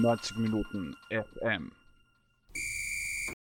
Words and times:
90 0.00 0.36
Minuten 0.38 0.94
FM. 1.10 1.72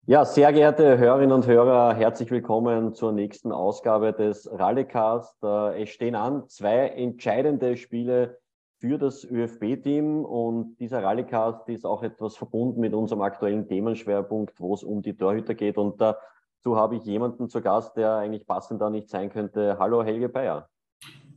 Ja, 0.07 0.25
sehr 0.25 0.51
geehrte 0.51 0.97
Hörerinnen 0.97 1.31
und 1.31 1.45
Hörer, 1.45 1.93
herzlich 1.93 2.31
willkommen 2.31 2.95
zur 2.95 3.11
nächsten 3.11 3.51
Ausgabe 3.51 4.13
des 4.13 4.49
Rallycast. 4.51 5.43
Äh, 5.43 5.83
es 5.83 5.89
stehen 5.89 6.15
an 6.15 6.47
zwei 6.49 6.87
entscheidende 6.87 7.77
Spiele 7.77 8.39
für 8.79 8.97
das 8.97 9.23
ÖFB-Team 9.23 10.25
und 10.25 10.75
dieser 10.77 11.03
Rallycast 11.03 11.69
ist 11.69 11.85
auch 11.85 12.01
etwas 12.01 12.35
verbunden 12.35 12.81
mit 12.81 12.95
unserem 12.95 13.21
aktuellen 13.21 13.67
Themenschwerpunkt, 13.67 14.59
wo 14.59 14.73
es 14.73 14.83
um 14.83 15.03
die 15.03 15.15
Torhüter 15.15 15.53
geht. 15.53 15.77
Und 15.77 16.01
dazu 16.01 16.75
habe 16.75 16.95
ich 16.95 17.03
jemanden 17.03 17.47
zu 17.47 17.61
Gast, 17.61 17.95
der 17.95 18.15
eigentlich 18.15 18.47
passender 18.47 18.89
nicht 18.89 19.07
sein 19.07 19.29
könnte. 19.29 19.77
Hallo 19.77 20.03
Helge 20.03 20.29
Bayer. 20.29 20.67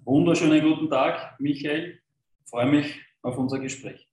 Wunderschönen 0.05 0.63
guten 0.63 0.89
Tag, 0.89 1.39
Michael. 1.39 1.99
Ich 2.45 2.51
freue 2.51 2.67
mich 2.67 3.01
auf 3.21 3.37
unser 3.37 3.59
Gespräch. 3.59 4.04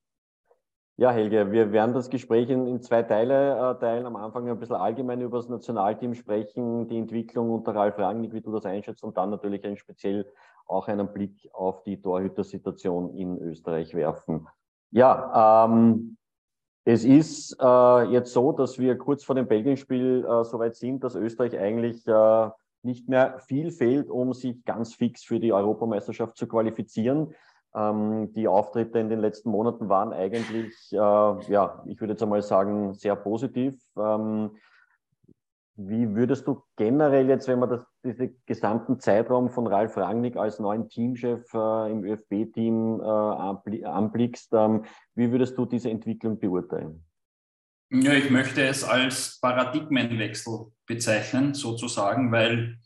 Ja, 1.01 1.09
Helge, 1.09 1.51
wir 1.51 1.71
werden 1.71 1.95
das 1.95 2.11
Gespräch 2.11 2.47
in, 2.51 2.67
in 2.67 2.79
zwei 2.79 3.01
Teile 3.01 3.55
äh, 3.57 3.79
teilen. 3.79 4.05
Am 4.05 4.15
Anfang 4.15 4.47
ein 4.47 4.59
bisschen 4.59 4.75
allgemein 4.75 5.19
über 5.19 5.39
das 5.39 5.49
Nationalteam 5.49 6.13
sprechen, 6.13 6.87
die 6.89 6.99
Entwicklung 6.99 7.49
unter 7.49 7.73
Ralf 7.73 7.97
Rangnick, 7.97 8.33
wie 8.33 8.41
du 8.41 8.51
das 8.51 8.67
einschätzt, 8.67 9.03
und 9.03 9.17
dann 9.17 9.31
natürlich 9.31 9.65
ein 9.65 9.77
speziell 9.77 10.31
auch 10.67 10.87
einen 10.87 11.11
Blick 11.11 11.49
auf 11.53 11.81
die 11.81 11.99
Torhütersituation 11.99 13.15
in 13.15 13.39
Österreich 13.39 13.95
werfen. 13.95 14.47
Ja, 14.91 15.65
ähm, 15.65 16.17
es 16.85 17.03
ist 17.03 17.57
äh, 17.59 18.03
jetzt 18.11 18.31
so, 18.31 18.51
dass 18.51 18.77
wir 18.77 18.95
kurz 18.95 19.23
vor 19.23 19.33
dem 19.33 19.47
Belgien-Spiel 19.47 20.23
äh, 20.23 20.43
soweit 20.43 20.75
sind, 20.75 21.03
dass 21.03 21.15
Österreich 21.15 21.57
eigentlich 21.57 22.05
äh, 22.05 22.49
nicht 22.83 23.09
mehr 23.09 23.39
viel 23.39 23.71
fehlt, 23.71 24.07
um 24.07 24.33
sich 24.33 24.63
ganz 24.65 24.93
fix 24.93 25.23
für 25.23 25.39
die 25.39 25.51
Europameisterschaft 25.51 26.37
zu 26.37 26.47
qualifizieren. 26.47 27.33
Ähm, 27.73 28.33
die 28.33 28.47
Auftritte 28.47 28.99
in 28.99 29.09
den 29.09 29.19
letzten 29.19 29.49
Monaten 29.49 29.87
waren 29.87 30.11
eigentlich, 30.13 30.75
äh, 30.91 30.95
ja, 30.97 31.83
ich 31.87 31.99
würde 32.01 32.13
jetzt 32.13 32.23
einmal 32.23 32.41
sagen, 32.41 32.93
sehr 32.93 33.15
positiv. 33.15 33.81
Ähm, 33.97 34.51
wie 35.77 36.13
würdest 36.15 36.47
du 36.47 36.63
generell 36.75 37.29
jetzt, 37.29 37.47
wenn 37.47 37.59
man 37.59 37.69
das, 37.69 37.85
diesen 38.03 38.41
gesamten 38.45 38.99
Zeitraum 38.99 39.49
von 39.49 39.67
Ralf 39.67 39.97
Rangnick 39.97 40.35
als 40.35 40.59
neuen 40.59 40.89
Teamchef 40.89 41.45
äh, 41.53 41.91
im 41.91 42.03
ÖFB-Team 42.03 42.99
äh, 42.99 43.85
anblickst, 43.85 44.53
ähm, 44.53 44.83
wie 45.15 45.31
würdest 45.31 45.57
du 45.57 45.65
diese 45.65 45.89
Entwicklung 45.89 46.39
beurteilen? 46.39 47.05
Ja, 47.89 48.13
ich 48.13 48.29
möchte 48.29 48.63
es 48.63 48.83
als 48.83 49.39
Paradigmenwechsel 49.41 50.71
bezeichnen, 50.85 51.53
sozusagen, 51.53 52.31
weil, 52.31 52.79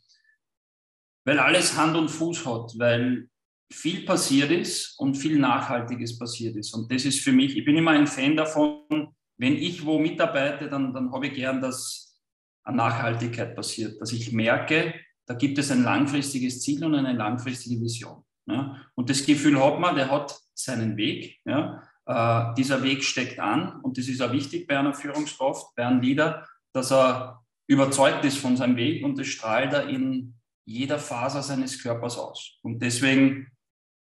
weil 1.24 1.38
alles 1.38 1.76
Hand 1.76 1.96
und 1.96 2.08
Fuß 2.08 2.46
hat, 2.46 2.74
weil 2.78 3.28
viel 3.72 4.04
passiert 4.04 4.50
ist 4.50 4.98
und 4.98 5.16
viel 5.16 5.38
Nachhaltiges 5.38 6.18
passiert 6.18 6.56
ist. 6.56 6.72
Und 6.74 6.90
das 6.92 7.04
ist 7.04 7.20
für 7.20 7.32
mich, 7.32 7.56
ich 7.56 7.64
bin 7.64 7.76
immer 7.76 7.92
ein 7.92 8.06
Fan 8.06 8.36
davon, 8.36 9.08
wenn 9.38 9.56
ich 9.56 9.84
wo 9.84 9.98
mitarbeite, 9.98 10.68
dann, 10.68 10.94
dann 10.94 11.12
habe 11.12 11.26
ich 11.26 11.34
gern, 11.34 11.60
dass 11.60 12.20
eine 12.64 12.78
Nachhaltigkeit 12.78 13.54
passiert, 13.54 14.00
dass 14.00 14.12
ich 14.12 14.32
merke, 14.32 14.94
da 15.26 15.34
gibt 15.34 15.58
es 15.58 15.70
ein 15.70 15.82
langfristiges 15.82 16.62
Ziel 16.62 16.84
und 16.84 16.94
eine 16.94 17.12
langfristige 17.12 17.80
Vision. 17.80 18.24
Ja? 18.46 18.82
Und 18.94 19.10
das 19.10 19.26
Gefühl 19.26 19.62
hat 19.62 19.78
man, 19.78 19.94
der 19.94 20.10
hat 20.10 20.38
seinen 20.54 20.96
Weg. 20.96 21.40
Ja? 21.44 21.82
Äh, 22.06 22.54
dieser 22.54 22.82
Weg 22.82 23.04
steckt 23.04 23.38
an 23.40 23.80
und 23.82 23.98
das 23.98 24.08
ist 24.08 24.22
auch 24.22 24.32
wichtig 24.32 24.66
bei 24.66 24.78
einer 24.78 24.94
Führungskraft, 24.94 25.74
bei 25.74 25.84
einem 25.84 26.00
Leader, 26.00 26.46
dass 26.72 26.92
er 26.92 27.42
überzeugt 27.68 28.24
ist 28.24 28.38
von 28.38 28.56
seinem 28.56 28.76
Weg 28.76 29.04
und 29.04 29.18
das 29.18 29.26
strahlt 29.26 29.72
er 29.72 29.88
in 29.88 30.34
jeder 30.64 30.98
Faser 30.98 31.42
seines 31.42 31.82
Körpers 31.82 32.16
aus. 32.18 32.58
Und 32.62 32.80
deswegen 32.80 33.48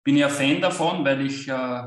bin 0.04 0.22
ein 0.22 0.30
Fan 0.30 0.62
davon, 0.62 1.06
weil 1.06 1.26
ich, 1.26 1.48
äh, 1.48 1.84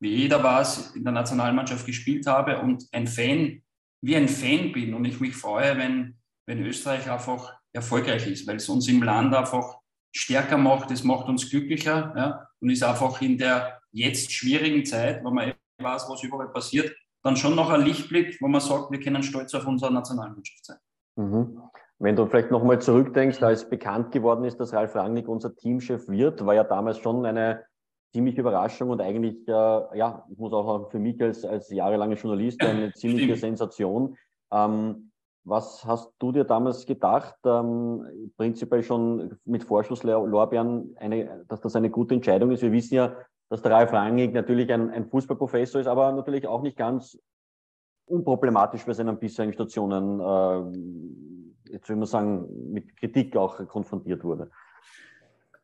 wie 0.00 0.14
jeder 0.14 0.42
weiß, 0.42 0.94
in 0.96 1.04
der 1.04 1.12
Nationalmannschaft 1.12 1.86
gespielt 1.86 2.26
habe 2.26 2.60
und 2.60 2.86
ein 2.92 3.06
Fan, 3.06 3.62
wie 4.02 4.16
ein 4.16 4.28
Fan 4.28 4.72
bin 4.72 4.94
und 4.94 5.04
ich 5.04 5.20
mich 5.20 5.34
freue, 5.34 5.76
wenn, 5.76 6.18
wenn 6.46 6.64
Österreich 6.64 7.10
einfach 7.10 7.58
erfolgreich 7.72 8.26
ist, 8.26 8.46
weil 8.46 8.56
es 8.56 8.68
uns 8.68 8.88
im 8.88 9.02
Land 9.02 9.34
einfach 9.34 9.78
stärker 10.14 10.56
macht, 10.56 10.90
es 10.90 11.04
macht 11.04 11.28
uns 11.28 11.50
glücklicher 11.50 12.14
ja, 12.16 12.48
und 12.60 12.70
ist 12.70 12.82
einfach 12.82 13.20
in 13.20 13.38
der 13.38 13.80
jetzt 13.92 14.32
schwierigen 14.32 14.84
Zeit, 14.84 15.22
wo 15.24 15.30
man 15.30 15.54
weiß, 15.80 16.08
was 16.08 16.22
überall 16.22 16.48
passiert, 16.48 16.96
dann 17.22 17.36
schon 17.36 17.54
noch 17.54 17.70
ein 17.70 17.82
Lichtblick, 17.82 18.40
wo 18.40 18.48
man 18.48 18.60
sagt, 18.60 18.90
wir 18.90 19.00
können 19.00 19.22
stolz 19.22 19.54
auf 19.54 19.66
unsere 19.66 19.92
Nationalmannschaft 19.92 20.64
sein. 20.64 20.78
Mhm. 21.16 21.60
Wenn 22.00 22.14
du 22.14 22.26
vielleicht 22.26 22.50
nochmal 22.50 22.80
zurückdenkst, 22.80 23.42
als 23.42 23.68
bekannt 23.68 24.12
geworden 24.12 24.44
ist, 24.44 24.60
dass 24.60 24.72
Ralf 24.72 24.94
Rangnick 24.94 25.28
unser 25.28 25.54
Teamchef 25.54 26.08
wird, 26.08 26.44
war 26.46 26.54
ja 26.54 26.62
damals 26.62 26.98
schon 26.98 27.26
eine 27.26 27.64
ziemliche 28.12 28.40
Überraschung 28.40 28.90
und 28.90 29.00
eigentlich, 29.00 29.36
äh, 29.48 29.52
ja, 29.52 30.24
ich 30.30 30.38
muss 30.38 30.52
auch 30.52 30.66
sagen, 30.66 30.90
für 30.90 30.98
mich 30.98 31.20
als, 31.20 31.44
als 31.44 31.70
jahrelanger 31.70 32.14
Journalist 32.14 32.62
eine 32.62 32.92
ziemliche 32.94 33.36
Stimmt. 33.36 33.40
Sensation. 33.40 34.16
Ähm, 34.52 35.10
was 35.44 35.84
hast 35.84 36.12
du 36.18 36.30
dir 36.30 36.44
damals 36.44 36.86
gedacht, 36.86 37.36
ähm, 37.44 38.32
prinzipiell 38.36 38.82
schon 38.82 39.38
mit 39.44 39.64
Vorschusslorbeeren, 39.64 40.94
eine, 40.98 41.44
dass 41.48 41.60
das 41.60 41.74
eine 41.74 41.90
gute 41.90 42.14
Entscheidung 42.14 42.50
ist? 42.52 42.62
Wir 42.62 42.72
wissen 42.72 42.94
ja, 42.94 43.16
dass 43.48 43.62
der 43.62 43.72
Ralf 43.72 43.92
Rangnick 43.92 44.34
natürlich 44.34 44.70
ein, 44.72 44.90
ein 44.90 45.06
Fußballprofessor 45.06 45.80
ist, 45.80 45.86
aber 45.86 46.12
natürlich 46.12 46.46
auch 46.46 46.62
nicht 46.62 46.76
ganz 46.76 47.18
unproblematisch 48.06 48.84
bei 48.84 48.92
seinen 48.92 49.18
bisherigen 49.18 49.52
Stationen, 49.52 50.20
äh, 50.20 51.37
jetzt 51.70 51.88
will 51.88 51.96
man 51.96 52.06
sagen, 52.06 52.72
mit 52.72 52.96
Kritik 52.96 53.36
auch 53.36 53.66
konfrontiert 53.68 54.24
wurde. 54.24 54.50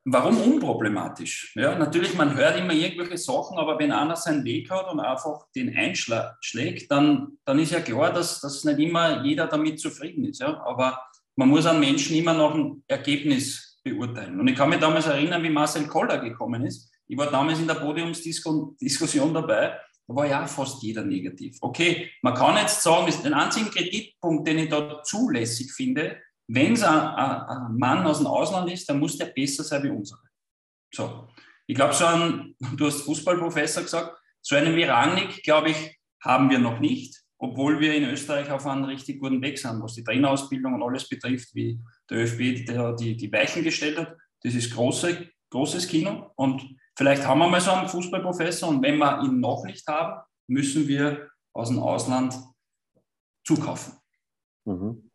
Warum 0.06 0.36
unproblematisch? 0.38 1.54
Ja, 1.56 1.78
natürlich, 1.78 2.14
man 2.14 2.36
hört 2.36 2.58
immer 2.58 2.74
irgendwelche 2.74 3.16
Sachen, 3.16 3.56
aber 3.56 3.78
wenn 3.78 3.90
einer 3.90 4.16
seinen 4.16 4.44
Weg 4.44 4.70
hat 4.70 4.92
und 4.92 5.00
einfach 5.00 5.46
den 5.56 5.74
einschlägt, 5.74 6.90
dann, 6.90 7.38
dann 7.46 7.58
ist 7.58 7.72
ja 7.72 7.80
klar, 7.80 8.12
dass, 8.12 8.40
dass 8.40 8.64
nicht 8.64 8.78
immer 8.78 9.24
jeder 9.24 9.46
damit 9.46 9.80
zufrieden 9.80 10.26
ist. 10.26 10.40
Ja? 10.40 10.62
Aber 10.66 11.00
man 11.36 11.48
muss 11.48 11.64
einen 11.64 11.80
Menschen 11.80 12.16
immer 12.16 12.34
noch 12.34 12.54
ein 12.54 12.82
Ergebnis 12.86 13.80
beurteilen. 13.82 14.38
Und 14.38 14.48
ich 14.48 14.56
kann 14.56 14.68
mich 14.68 14.78
damals 14.78 15.06
erinnern, 15.06 15.42
wie 15.42 15.50
Marcel 15.50 15.86
Koller 15.86 16.18
gekommen 16.18 16.66
ist 16.66 16.90
ich 17.06 17.18
war 17.18 17.30
damals 17.30 17.60
in 17.60 17.66
der 17.66 17.74
Podiumsdiskussion 17.74 19.34
dabei, 19.34 19.68
da 19.68 19.78
war 20.06 20.26
ja 20.26 20.46
fast 20.46 20.82
jeder 20.82 21.04
negativ. 21.04 21.58
Okay, 21.60 22.10
man 22.22 22.34
kann 22.34 22.56
jetzt 22.56 22.82
sagen, 22.82 23.06
das 23.06 23.16
ist 23.16 23.24
den 23.24 23.34
einzigen 23.34 23.70
Kreditpunkt, 23.70 24.46
den 24.46 24.58
ich 24.58 24.68
da 24.68 25.02
zulässig 25.02 25.72
finde, 25.72 26.20
wenn 26.46 26.74
es 26.74 26.82
ein, 26.82 26.98
ein, 26.98 27.76
Mann 27.76 28.06
aus 28.06 28.18
dem 28.18 28.26
Ausland 28.26 28.70
ist, 28.70 28.88
dann 28.88 28.98
muss 28.98 29.16
der 29.16 29.26
besser 29.26 29.64
sein 29.64 29.82
wie 29.82 29.88
unsere. 29.88 30.20
So, 30.92 31.28
ich 31.66 31.74
glaube, 31.74 31.94
so 31.94 32.04
ein, 32.04 32.54
du 32.76 32.86
hast 32.86 33.02
Fußballprofessor 33.02 33.82
gesagt, 33.82 34.18
so 34.42 34.56
einen 34.56 34.76
wie 34.76 34.84
Rangnick, 34.84 35.42
glaube 35.42 35.70
ich, 35.70 35.98
haben 36.20 36.50
wir 36.50 36.58
noch 36.58 36.80
nicht, 36.80 37.22
obwohl 37.38 37.80
wir 37.80 37.94
in 37.94 38.04
Österreich 38.04 38.50
auf 38.50 38.66
einem 38.66 38.84
richtig 38.84 39.20
guten 39.20 39.40
Weg 39.42 39.58
sind, 39.58 39.82
was 39.82 39.94
die 39.94 40.04
Trainerausbildung 40.04 40.74
und 40.74 40.82
alles 40.82 41.08
betrifft, 41.08 41.54
wie 41.54 41.80
der 42.10 42.18
ÖFB 42.18 42.38
die, 42.38 42.64
die, 42.98 43.16
die 43.16 43.32
Weichen 43.32 43.64
gestellt 43.64 43.98
hat. 43.98 44.14
Das 44.42 44.54
ist 44.54 44.74
große, 44.74 45.28
großes 45.50 45.88
Kino 45.88 46.30
und 46.36 46.62
Vielleicht 46.96 47.26
haben 47.26 47.40
wir 47.40 47.48
mal 47.48 47.60
so 47.60 47.72
einen 47.72 47.88
Fußballprofessor 47.88 48.68
und 48.68 48.82
wenn 48.82 48.98
wir 48.98 49.22
ihn 49.22 49.40
noch 49.40 49.64
nicht 49.64 49.86
haben, 49.88 50.22
müssen 50.46 50.86
wir 50.86 51.28
aus 51.52 51.68
dem 51.68 51.80
Ausland 51.80 52.36
zukaufen. 53.44 53.94
Mhm. 54.64 55.10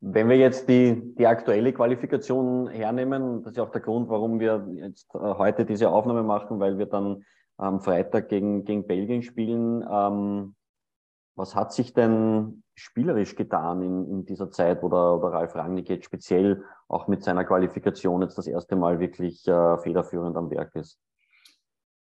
Wenn 0.00 0.28
wir 0.28 0.36
jetzt 0.36 0.68
die, 0.68 1.14
die 1.16 1.26
aktuelle 1.26 1.72
Qualifikation 1.72 2.68
hernehmen, 2.68 3.42
das 3.42 3.52
ist 3.52 3.56
ja 3.56 3.64
auch 3.64 3.70
der 3.70 3.80
Grund, 3.80 4.08
warum 4.08 4.38
wir 4.38 4.68
jetzt 4.72 5.12
äh, 5.14 5.18
heute 5.18 5.64
diese 5.64 5.88
Aufnahme 5.88 6.22
machen, 6.22 6.60
weil 6.60 6.78
wir 6.78 6.86
dann 6.86 7.24
am 7.56 7.80
Freitag 7.80 8.28
gegen, 8.28 8.64
gegen 8.64 8.86
Belgien 8.86 9.22
spielen. 9.22 9.84
Ähm, 9.90 10.54
was 11.34 11.54
hat 11.54 11.72
sich 11.72 11.92
denn 11.92 12.62
spielerisch 12.74 13.36
getan 13.36 13.82
in, 13.82 14.10
in 14.10 14.26
dieser 14.26 14.50
Zeit, 14.50 14.82
wo 14.82 14.88
der, 14.88 15.18
der 15.18 15.38
Ralf 15.38 15.54
Rangnick 15.54 15.88
jetzt 15.88 16.04
speziell 16.04 16.62
auch 16.88 17.08
mit 17.08 17.24
seiner 17.24 17.44
Qualifikation 17.44 18.22
jetzt 18.22 18.38
das 18.38 18.46
erste 18.46 18.76
Mal 18.76 19.00
wirklich 19.00 19.46
äh, 19.48 19.78
federführend 19.78 20.36
am 20.36 20.50
Werk 20.50 20.74
ist? 20.74 20.98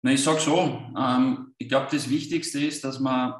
Na, 0.01 0.11
ich 0.11 0.23
sage 0.23 0.39
so, 0.39 0.81
ähm, 0.97 1.53
ich 1.57 1.67
glaube, 1.67 1.87
das 1.91 2.09
Wichtigste 2.09 2.59
ist, 2.63 2.83
dass 2.83 2.99
man 2.99 3.33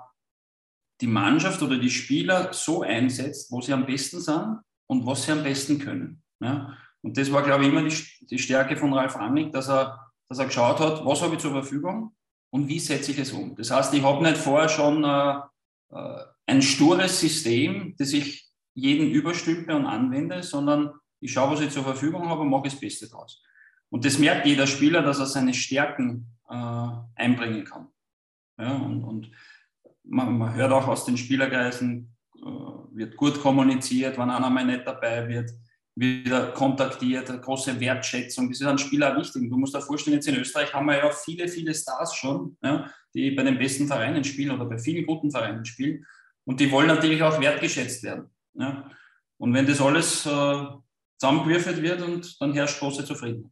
die 1.02 1.08
Mannschaft 1.08 1.62
oder 1.62 1.78
die 1.78 1.90
Spieler 1.90 2.52
so 2.52 2.82
einsetzt, 2.82 3.52
wo 3.52 3.62
sie 3.62 3.74
am 3.74 3.86
besten 3.86 4.20
sind 4.20 4.60
und 4.88 5.06
was 5.06 5.24
sie 5.24 5.32
am 5.32 5.44
besten 5.44 5.80
können. 5.80 6.22
Ja? 6.42 6.78
Und 7.02 7.18
das 7.18 7.32
war, 7.32 7.44
glaube 7.44 7.64
ich, 7.64 7.70
immer 7.70 7.88
die, 7.88 7.96
die 8.22 8.40
Stärke 8.40 8.76
von 8.76 8.94
Ralf 8.94 9.16
Rangnick, 9.16 9.54
dass 9.54 9.70
er, 9.70 10.12
dass 10.28 10.40
er 10.40 10.46
geschaut 10.46 10.80
hat, 10.80 11.06
was 11.06 11.22
habe 11.22 11.36
ich 11.36 11.42
zur 11.42 11.52
Verfügung 11.52 12.14
und 12.52 12.68
wie 12.68 12.80
setze 12.80 13.12
ich 13.12 13.20
es 13.20 13.32
um. 13.32 13.56
Das 13.56 13.72
heißt, 13.72 13.94
ich 13.94 14.04
habe 14.04 14.24
nicht 14.24 14.38
vorher 14.38 14.68
schon 14.68 15.04
äh, 15.06 15.40
äh, 15.92 16.26
ein 16.46 16.62
stures 16.62 17.20
System, 17.20 17.96
das 17.98 18.12
ich 18.12 18.50
jeden 18.74 19.10
überstülpe 19.10 19.76
und 19.76 19.86
anwende, 19.86 20.44
sondern 20.44 20.92
ich 21.22 21.32
schaue, 21.32 21.52
was 21.54 21.62
ich 21.62 21.72
zur 21.72 21.84
Verfügung 21.84 22.28
habe 22.30 22.42
und 22.42 22.50
mache 22.50 22.64
das 22.64 22.80
Beste 22.80 23.08
draus. 23.08 23.42
Und 23.90 24.06
das 24.06 24.20
merkt 24.20 24.46
jeder 24.46 24.68
Spieler, 24.68 25.02
dass 25.02 25.20
er 25.20 25.26
seine 25.26 25.54
Stärken 25.54 26.28
äh, 26.50 26.90
einbringen 27.16 27.64
kann. 27.64 27.88
Ja, 28.58 28.74
und, 28.74 29.04
und 29.04 29.32
man, 30.04 30.38
man, 30.38 30.54
hört 30.54 30.72
auch 30.72 30.88
aus 30.88 31.06
den 31.06 31.18
Spielerkreisen, 31.18 32.16
äh, 32.36 32.40
wird 32.92 33.16
gut 33.16 33.42
kommuniziert, 33.42 34.18
wenn 34.18 34.30
einer 34.30 34.50
mal 34.50 34.66
nicht 34.66 34.86
dabei 34.86 35.28
wird, 35.28 35.52
wieder 35.96 36.52
kontaktiert, 36.52 37.30
eine 37.30 37.42
große 37.42 37.80
Wertschätzung. 37.80 38.50
Das 38.50 38.62
ist 38.62 38.68
an 38.68 38.78
Spieler 38.78 39.16
wichtig. 39.18 39.50
Du 39.50 39.58
musst 39.58 39.76
dir 39.76 39.82
vorstellen, 39.82 40.16
jetzt 40.16 40.28
in 40.28 40.36
Österreich 40.36 40.74
haben 40.74 40.88
wir 40.88 40.98
ja 40.98 41.12
viele, 41.12 41.48
viele 41.48 41.74
Stars 41.74 42.16
schon, 42.16 42.58
ja, 42.64 42.90
die 43.14 43.32
bei 43.32 43.44
den 43.44 43.58
besten 43.58 43.88
Vereinen 43.88 44.24
spielen 44.24 44.52
oder 44.52 44.66
bei 44.66 44.78
vielen 44.78 45.06
guten 45.06 45.32
Vereinen 45.32 45.66
spielen. 45.66 46.06
Und 46.46 46.60
die 46.60 46.72
wollen 46.72 46.88
natürlich 46.88 47.22
auch 47.22 47.40
wertgeschätzt 47.40 48.04
werden. 48.04 48.30
Ja. 48.54 48.90
Und 49.38 49.54
wenn 49.54 49.68
das 49.68 49.82
alles 49.82 50.26
äh, 50.26 50.66
zusammengewürfelt 51.18 51.82
wird, 51.82 52.02
und 52.02 52.42
dann 52.42 52.54
herrscht 52.54 52.80
große 52.80 53.06
Zufriedenheit. 53.06 53.52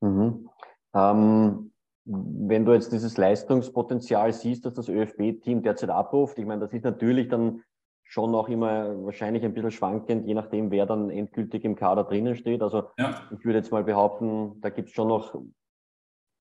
Mhm. 0.00 0.48
Ähm, 0.94 1.65
wenn 2.06 2.64
du 2.64 2.72
jetzt 2.72 2.92
dieses 2.92 3.16
Leistungspotenzial 3.16 4.32
siehst, 4.32 4.64
dass 4.64 4.74
das 4.74 4.88
ÖFB-Team 4.88 5.62
derzeit 5.62 5.90
abruft, 5.90 6.38
ich 6.38 6.46
meine, 6.46 6.60
das 6.60 6.72
ist 6.72 6.84
natürlich 6.84 7.28
dann 7.28 7.64
schon 8.04 8.32
auch 8.36 8.48
immer 8.48 9.04
wahrscheinlich 9.04 9.44
ein 9.44 9.52
bisschen 9.52 9.72
schwankend, 9.72 10.26
je 10.26 10.34
nachdem, 10.34 10.70
wer 10.70 10.86
dann 10.86 11.10
endgültig 11.10 11.64
im 11.64 11.74
Kader 11.74 12.04
drinnen 12.04 12.36
steht. 12.36 12.62
Also 12.62 12.90
ja. 12.96 13.22
ich 13.36 13.44
würde 13.44 13.58
jetzt 13.58 13.72
mal 13.72 13.82
behaupten, 13.82 14.60
da 14.60 14.70
gibt 14.70 14.88
es 14.88 14.94
schon 14.94 15.08
noch, 15.08 15.34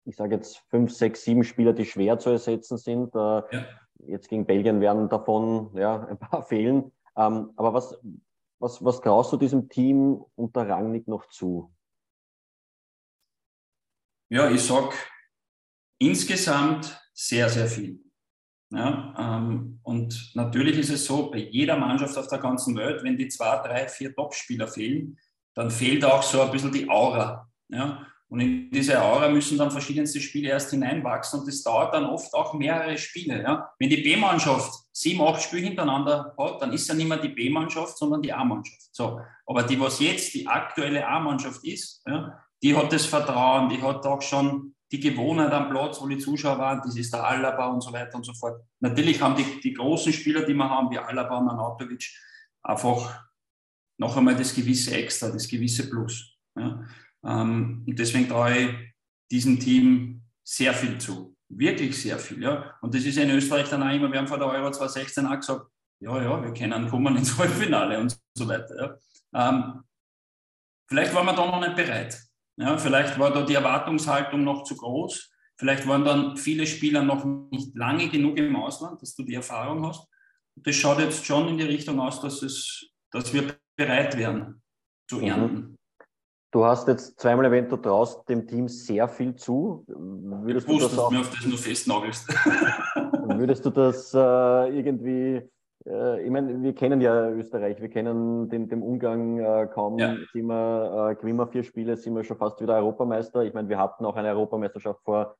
ich 0.05 0.15
sage 0.15 0.35
jetzt 0.35 0.57
fünf, 0.69 0.91
sechs, 0.91 1.23
sieben 1.23 1.43
Spieler, 1.43 1.73
die 1.73 1.85
schwer 1.85 2.19
zu 2.19 2.29
ersetzen 2.29 2.77
sind. 2.77 3.15
Äh, 3.15 3.17
ja. 3.17 3.65
Jetzt 4.05 4.29
gegen 4.29 4.45
Belgien 4.45 4.79
werden 4.81 5.09
davon 5.09 5.71
ja, 5.73 6.05
ein 6.07 6.19
paar 6.19 6.43
fehlen. 6.43 6.91
Ähm, 7.17 7.53
aber 7.55 7.73
was, 7.73 7.99
was, 8.59 8.85
was 8.85 9.01
traust 9.01 9.33
du 9.33 9.37
diesem 9.37 9.67
Team 9.67 10.23
unter 10.35 10.69
Rangnick 10.69 11.07
noch 11.07 11.25
zu? 11.29 11.71
Ja, 14.29 14.51
ich 14.51 14.63
sage 14.63 14.89
insgesamt 15.99 16.99
sehr, 17.13 17.49
sehr 17.49 17.67
viel. 17.67 17.99
Ja, 18.71 19.13
ähm, 19.17 19.79
und 19.83 20.31
natürlich 20.33 20.77
ist 20.77 20.89
es 20.89 21.05
so, 21.05 21.29
bei 21.29 21.37
jeder 21.37 21.77
Mannschaft 21.77 22.17
auf 22.17 22.27
der 22.27 22.39
ganzen 22.39 22.75
Welt, 22.75 23.03
wenn 23.03 23.17
die 23.17 23.27
zwei, 23.27 23.57
drei, 23.57 23.87
vier 23.87 24.13
Topspieler 24.13 24.67
fehlen, 24.67 25.17
dann 25.53 25.71
fehlt 25.71 26.03
auch 26.03 26.23
so 26.23 26.41
ein 26.41 26.51
bisschen 26.51 26.71
die 26.71 26.89
Aura. 26.89 27.47
Ja? 27.69 28.05
Und 28.27 28.39
in 28.39 28.69
diese 28.71 29.01
Aura 29.01 29.29
müssen 29.29 29.57
dann 29.57 29.71
verschiedenste 29.71 30.19
Spiele 30.19 30.49
erst 30.49 30.71
hineinwachsen 30.71 31.39
und 31.39 31.47
das 31.47 31.63
dauert 31.63 31.93
dann 31.93 32.05
oft 32.05 32.33
auch 32.33 32.53
mehrere 32.53 32.97
Spiele. 32.97 33.41
Ja? 33.41 33.69
Wenn 33.79 33.89
die 33.89 34.01
B-Mannschaft 34.01 34.73
sieben, 34.91 35.21
acht 35.21 35.41
Spiele 35.41 35.67
hintereinander 35.67 36.35
hat, 36.37 36.61
dann 36.61 36.73
ist 36.73 36.87
ja 36.87 36.95
nicht 36.95 37.07
mehr 37.07 37.19
die 37.19 37.29
B-Mannschaft, 37.29 37.97
sondern 37.97 38.21
die 38.21 38.33
A-Mannschaft. 38.33 38.93
So. 38.93 39.21
Aber 39.45 39.63
die, 39.63 39.79
was 39.79 39.99
jetzt 39.99 40.33
die 40.33 40.47
aktuelle 40.47 41.07
A-Mannschaft 41.07 41.63
ist, 41.63 42.03
ja, 42.07 42.43
die 42.61 42.75
hat 42.75 42.91
das 42.91 43.05
Vertrauen, 43.05 43.69
die 43.69 43.81
hat 43.81 44.05
auch 44.05 44.21
schon 44.21 44.74
die 44.91 44.99
Gewohnheit 44.99 45.51
am 45.51 45.69
Platz, 45.69 45.99
wo 45.99 46.07
die 46.07 46.17
Zuschauer 46.17 46.59
waren, 46.59 46.81
das 46.83 46.95
ist 46.95 47.11
der 47.13 47.23
Alaba 47.23 47.67
und 47.67 47.81
so 47.81 47.91
weiter 47.91 48.15
und 48.15 48.25
so 48.25 48.33
fort. 48.33 48.61
Natürlich 48.79 49.21
haben 49.21 49.35
die, 49.35 49.59
die 49.61 49.73
großen 49.73 50.13
Spieler, 50.13 50.43
die 50.43 50.53
wir 50.53 50.69
haben, 50.69 50.91
wie 50.91 50.99
Alaba 50.99 51.37
und 51.37 51.49
Anatovic, 51.49 52.07
einfach 52.61 53.25
noch 53.97 54.15
einmal 54.17 54.35
das 54.35 54.53
gewisse 54.53 54.95
Extra, 54.95 55.29
das 55.29 55.47
gewisse 55.47 55.89
Plus. 55.89 56.37
Ja. 56.57 56.85
Ähm, 57.23 57.83
und 57.87 57.97
deswegen 57.97 58.27
traue 58.27 58.57
ich 58.57 58.69
diesem 59.31 59.59
Team 59.59 60.21
sehr 60.43 60.73
viel 60.73 60.97
zu. 60.97 61.35
Wirklich 61.49 61.99
sehr 61.99 62.19
viel. 62.19 62.41
Ja. 62.43 62.75
Und 62.81 62.93
das 62.93 63.03
ist 63.03 63.17
in 63.17 63.29
Österreich 63.29 63.69
dann 63.69 63.83
auch 63.83 63.93
immer, 63.93 64.11
wir 64.11 64.19
haben 64.19 64.27
vor 64.27 64.37
der 64.37 64.47
Euro 64.47 64.71
2016 64.71 65.25
auch 65.25 65.35
gesagt, 65.35 65.67
ja, 65.99 66.21
ja, 66.21 66.43
wir 66.43 66.53
können 66.53 66.89
kommen 66.89 67.15
ins 67.17 67.37
Halbfinale 67.37 67.99
und 67.99 68.17
so 68.35 68.47
weiter. 68.47 68.99
Ja. 69.33 69.49
Ähm, 69.49 69.83
vielleicht 70.87 71.13
waren 71.13 71.25
wir 71.25 71.33
da 71.33 71.45
noch 71.45 71.59
nicht 71.59 71.75
bereit. 71.75 72.19
Ja, 72.57 72.77
vielleicht 72.77 73.19
war 73.19 73.31
da 73.31 73.43
die 73.43 73.53
Erwartungshaltung 73.53 74.43
noch 74.43 74.63
zu 74.63 74.75
groß. 74.77 75.31
Vielleicht 75.57 75.87
waren 75.87 76.03
dann 76.05 76.37
viele 76.37 76.67
Spieler 76.67 77.03
noch 77.03 77.25
nicht 77.51 77.75
lange 77.75 78.09
genug 78.09 78.37
im 78.37 78.55
Ausland, 78.55 79.01
dass 79.01 79.15
du 79.15 79.23
die 79.23 79.35
Erfahrung 79.35 79.85
hast. 79.85 80.07
Das 80.55 80.75
schaut 80.75 80.99
jetzt 80.99 81.25
schon 81.25 81.47
in 81.49 81.57
die 81.57 81.65
Richtung 81.65 81.99
aus, 81.99 82.21
dass, 82.21 82.41
es, 82.41 82.89
dass 83.11 83.33
wir 83.33 83.55
bereit 83.75 84.17
wären 84.17 84.61
zu 85.09 85.17
mhm. 85.17 85.23
ernten. 85.23 85.75
Du 86.51 86.63
hast 86.63 86.87
jetzt 86.87 87.19
zweimal 87.19 87.45
erwähnt, 87.45 87.69
du 87.69 87.75
traust 87.75 88.29
dem 88.29 88.47
Team 88.47 88.69
sehr 88.69 89.09
viel 89.09 89.35
zu. 89.35 89.83
Würdest 89.87 90.65
ich 90.67 90.73
wusste, 90.73 90.89
du 90.89 90.95
das 90.95 90.99
auch, 90.99 91.11
dass 91.11 91.11
du 91.11 91.13
mir 91.13 91.19
auf 91.19 91.29
das 91.29 91.45
nur 91.45 91.57
festnagelst. 91.57 92.27
würdest 93.37 93.65
du 93.65 93.69
das 93.71 94.13
äh, 94.13 94.77
irgendwie 94.77 95.41
ich 95.85 96.31
meine, 96.31 96.63
wir 96.63 96.73
kennen 96.73 96.99
ja 96.99 97.29
Österreich, 97.29 97.79
wir 97.79 97.89
kennen 97.89 98.49
den, 98.49 98.67
den 98.67 98.81
Umgang 98.81 99.37
äh, 99.37 99.67
kaum. 99.71 99.99
Ja. 99.99 100.15
Sind 100.33 100.47
wir, 100.47 101.11
äh, 101.11 101.15
gewinnen 101.15 101.37
wir 101.37 101.47
vier 101.47 101.63
Spiele, 101.63 101.95
sind 101.95 102.15
wir 102.15 102.23
schon 102.23 102.37
fast 102.37 102.59
wieder 102.59 102.75
Europameister. 102.75 103.43
Ich 103.43 103.53
meine, 103.53 103.69
wir 103.69 103.77
hatten 103.77 104.03
auch 104.03 104.15
eine 104.15 104.29
Europameisterschaft 104.29 105.01
vor 105.03 105.35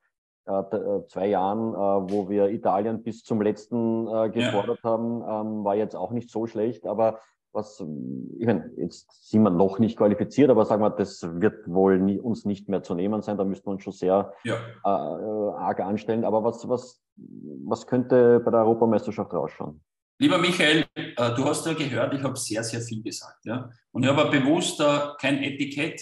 äh, 0.47 0.51
äh 0.51 1.07
zwei 1.07 1.27
Jahren, 1.27 1.73
äh, 1.73 2.11
wo 2.11 2.29
wir 2.29 2.49
Italien 2.49 3.01
bis 3.01 3.23
zum 3.23 3.41
letzten 3.41 4.07
äh, 4.07 4.29
gefordert 4.29 4.81
ja. 4.83 4.89
haben. 4.91 5.23
Ähm, 5.27 5.65
war 5.65 5.75
jetzt 5.75 5.95
auch 5.95 6.11
nicht 6.11 6.29
so 6.29 6.45
schlecht, 6.45 6.85
aber 6.85 7.19
was, 7.51 7.83
ich 8.37 8.45
meine, 8.45 8.69
jetzt 8.75 9.31
sind 9.31 9.41
wir 9.41 9.49
noch 9.49 9.79
nicht 9.79 9.97
qualifiziert, 9.97 10.51
aber 10.51 10.65
sagen 10.65 10.83
wir, 10.83 10.89
das 10.91 11.23
wird 11.41 11.67
wohl 11.67 11.97
nie, 11.97 12.19
uns 12.19 12.45
nicht 12.45 12.69
mehr 12.69 12.83
zu 12.83 12.93
nehmen 12.93 13.23
sein. 13.23 13.37
Da 13.37 13.45
müssten 13.45 13.67
wir 13.67 13.71
uns 13.71 13.83
schon 13.83 13.93
sehr 13.93 14.33
ja. 14.43 14.57
arg 14.83 15.79
anstellen. 15.79 16.25
Aber 16.25 16.43
was, 16.43 16.67
was, 16.67 17.01
was 17.15 17.87
könnte 17.87 18.41
bei 18.41 18.51
der 18.51 18.59
Europameisterschaft 18.59 19.33
rausschauen? 19.33 19.81
Lieber 20.17 20.37
Michael, 20.37 20.85
äh, 20.95 21.13
du 21.17 21.45
hast 21.45 21.65
ja 21.65 21.73
gehört, 21.73 22.13
ich 22.13 22.23
habe 22.23 22.37
sehr, 22.37 22.63
sehr 22.63 22.81
viel 22.81 23.03
gesagt. 23.03 23.45
Ja? 23.45 23.69
Und 23.91 24.03
ich 24.03 24.09
habe 24.09 24.29
bewusst 24.29 24.81
kein 25.19 25.43
Etikett 25.43 26.01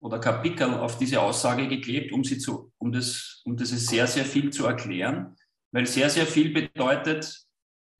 oder 0.00 0.18
kein 0.18 0.42
Pickel 0.42 0.74
auf 0.74 0.98
diese 0.98 1.20
Aussage 1.20 1.66
geklebt, 1.66 2.12
um, 2.12 2.22
sie 2.22 2.38
zu, 2.38 2.72
um, 2.78 2.92
das, 2.92 3.40
um 3.44 3.56
das 3.56 3.70
sehr, 3.70 4.06
sehr 4.06 4.24
viel 4.24 4.50
zu 4.50 4.66
erklären. 4.66 5.36
Weil 5.72 5.86
sehr, 5.86 6.10
sehr 6.10 6.26
viel 6.26 6.52
bedeutet, 6.52 7.46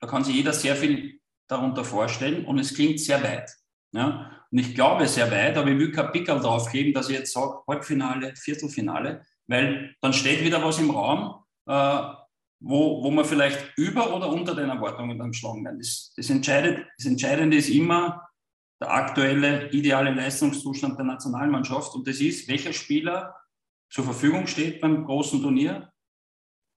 da 0.00 0.06
kann 0.06 0.24
sich 0.24 0.36
jeder 0.36 0.52
sehr 0.52 0.76
viel 0.76 1.20
darunter 1.48 1.84
vorstellen 1.84 2.44
und 2.44 2.58
es 2.58 2.74
klingt 2.74 3.00
sehr 3.00 3.22
weit. 3.22 3.50
Ja? 3.92 4.30
Und 4.50 4.58
ich 4.58 4.74
glaube 4.74 5.08
sehr 5.08 5.30
weit, 5.30 5.56
aber 5.56 5.70
ich 5.70 5.78
will 5.78 5.90
kein 5.90 6.12
Pickel 6.12 6.38
draufkleben, 6.38 6.92
dass 6.92 7.08
ich 7.08 7.18
jetzt 7.18 7.32
sage, 7.32 7.62
Halbfinale, 7.66 8.34
Viertelfinale, 8.36 9.24
weil 9.46 9.94
dann 10.02 10.12
steht 10.12 10.44
wieder 10.44 10.62
was 10.62 10.78
im 10.78 10.90
Raum, 10.90 11.44
äh, 11.66 12.25
wo, 12.60 13.02
wo 13.02 13.10
man 13.10 13.24
vielleicht 13.24 13.76
über 13.76 14.14
oder 14.14 14.28
unter 14.28 14.54
den 14.54 14.68
Erwartungen 14.68 15.18
dann 15.18 15.34
schlagen 15.34 15.64
werden. 15.64 15.78
Das, 15.78 16.12
das, 16.16 16.30
entscheidet, 16.30 16.86
das 16.96 17.06
Entscheidende 17.06 17.56
ist 17.56 17.68
immer 17.68 18.26
der 18.80 18.92
aktuelle 18.92 19.70
ideale 19.70 20.12
Leistungszustand 20.12 20.98
der 20.98 21.06
Nationalmannschaft 21.06 21.94
und 21.94 22.06
das 22.06 22.20
ist, 22.20 22.48
welcher 22.48 22.72
Spieler 22.72 23.34
zur 23.90 24.04
Verfügung 24.04 24.46
steht 24.46 24.80
beim 24.80 25.04
großen 25.04 25.40
Turnier 25.40 25.90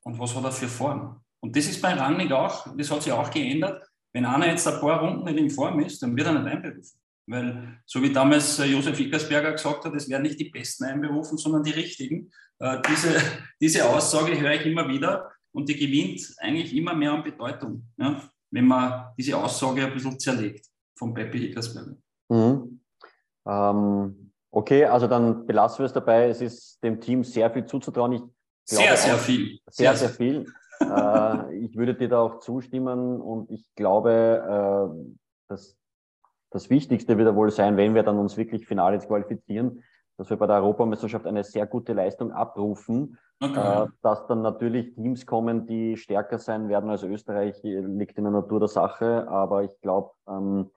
und 0.03 0.19
was 0.19 0.35
hat 0.35 0.43
er 0.43 0.51
für 0.51 0.67
Form. 0.67 1.21
Und 1.41 1.55
das 1.55 1.65
ist 1.65 1.81
bei 1.81 1.93
Rangnick 1.93 2.31
auch, 2.31 2.75
das 2.75 2.91
hat 2.91 3.03
sich 3.03 3.11
auch 3.11 3.29
geändert. 3.31 3.85
Wenn 4.13 4.25
einer 4.25 4.47
jetzt 4.47 4.67
ein 4.67 4.79
paar 4.79 5.01
Runden 5.01 5.25
nicht 5.25 5.37
in 5.37 5.49
Form 5.49 5.79
ist, 5.79 6.01
dann 6.01 6.15
wird 6.15 6.27
er 6.27 6.33
nicht 6.33 6.51
einberufen. 6.51 6.99
Weil, 7.27 7.79
so 7.85 8.01
wie 8.01 8.11
damals 8.11 8.57
äh, 8.57 8.65
Josef 8.65 8.99
Ickersberger 8.99 9.51
gesagt 9.51 9.85
hat, 9.85 9.93
es 9.93 10.09
werden 10.09 10.23
nicht 10.23 10.39
die 10.39 10.49
Besten 10.49 10.85
einberufen, 10.85 11.37
sondern 11.37 11.63
die 11.63 11.71
Richtigen. 11.71 12.31
Äh, 12.57 12.81
diese, 12.89 13.21
diese 13.61 13.87
Aussage 13.87 14.39
höre 14.39 14.53
ich 14.53 14.65
immer 14.65 14.87
wieder 14.89 15.31
und 15.51 15.69
die 15.69 15.75
gewinnt 15.75 16.33
eigentlich 16.39 16.75
immer 16.75 16.93
mehr 16.93 17.13
an 17.13 17.23
Bedeutung, 17.23 17.83
ja, 17.97 18.21
wenn 18.51 18.65
man 18.65 19.13
diese 19.17 19.37
Aussage 19.37 19.85
ein 19.85 19.93
bisschen 19.93 20.19
zerlegt 20.19 20.65
von 20.97 21.13
Pepe 21.13 21.37
Hickersberger. 21.37 21.95
Mhm. 22.29 22.81
Ähm, 23.47 24.31
okay, 24.51 24.85
also 24.85 25.07
dann 25.07 25.45
belassen 25.45 25.79
wir 25.79 25.85
es 25.85 25.93
dabei. 25.93 26.29
Es 26.29 26.41
ist 26.41 26.83
dem 26.83 26.99
Team 26.99 27.23
sehr 27.23 27.49
viel 27.51 27.65
zuzutrauen. 27.65 28.13
Ich 28.13 28.21
sehr, 28.65 28.95
sehr 28.95 29.17
viel. 29.17 29.59
Sehr, 29.67 29.95
sehr, 29.95 30.09
sehr 30.09 30.09
viel. 30.09 30.45
äh, 30.81 31.55
ich 31.57 31.75
würde 31.75 31.95
dir 31.95 32.09
da 32.09 32.19
auch 32.19 32.39
zustimmen 32.39 33.19
und 33.19 33.49
ich 33.49 33.65
glaube, 33.75 34.91
äh, 34.93 35.13
dass 35.47 35.75
das 36.51 36.69
Wichtigste 36.69 37.17
wird 37.17 37.35
wohl 37.35 37.51
sein, 37.51 37.77
wenn 37.77 37.95
wir 37.95 38.03
dann 38.03 38.17
uns 38.17 38.37
wirklich 38.37 38.67
final 38.67 38.93
jetzt 38.93 39.07
qualifizieren, 39.07 39.83
dass 40.19 40.29
wir 40.29 40.35
bei 40.35 40.47
der 40.47 40.57
Europameisterschaft 40.57 41.25
eine 41.25 41.45
sehr 41.45 41.65
gute 41.65 41.93
Leistung 41.93 42.33
abrufen. 42.33 43.17
Okay. 43.41 43.83
Äh, 43.83 43.87
dass 44.01 44.27
dann 44.27 44.41
natürlich 44.41 44.93
Teams 44.93 45.25
kommen, 45.25 45.65
die 45.65 45.95
stärker 45.95 46.39
sein 46.39 46.67
werden 46.67 46.89
als 46.89 47.03
Österreich, 47.03 47.63
liegt 47.63 48.17
in 48.17 48.25
der 48.25 48.33
Natur 48.33 48.59
der 48.59 48.67
Sache. 48.67 49.29
Aber 49.29 49.63
ich 49.63 49.79
glaube, 49.79 50.11
ähm, 50.27 50.71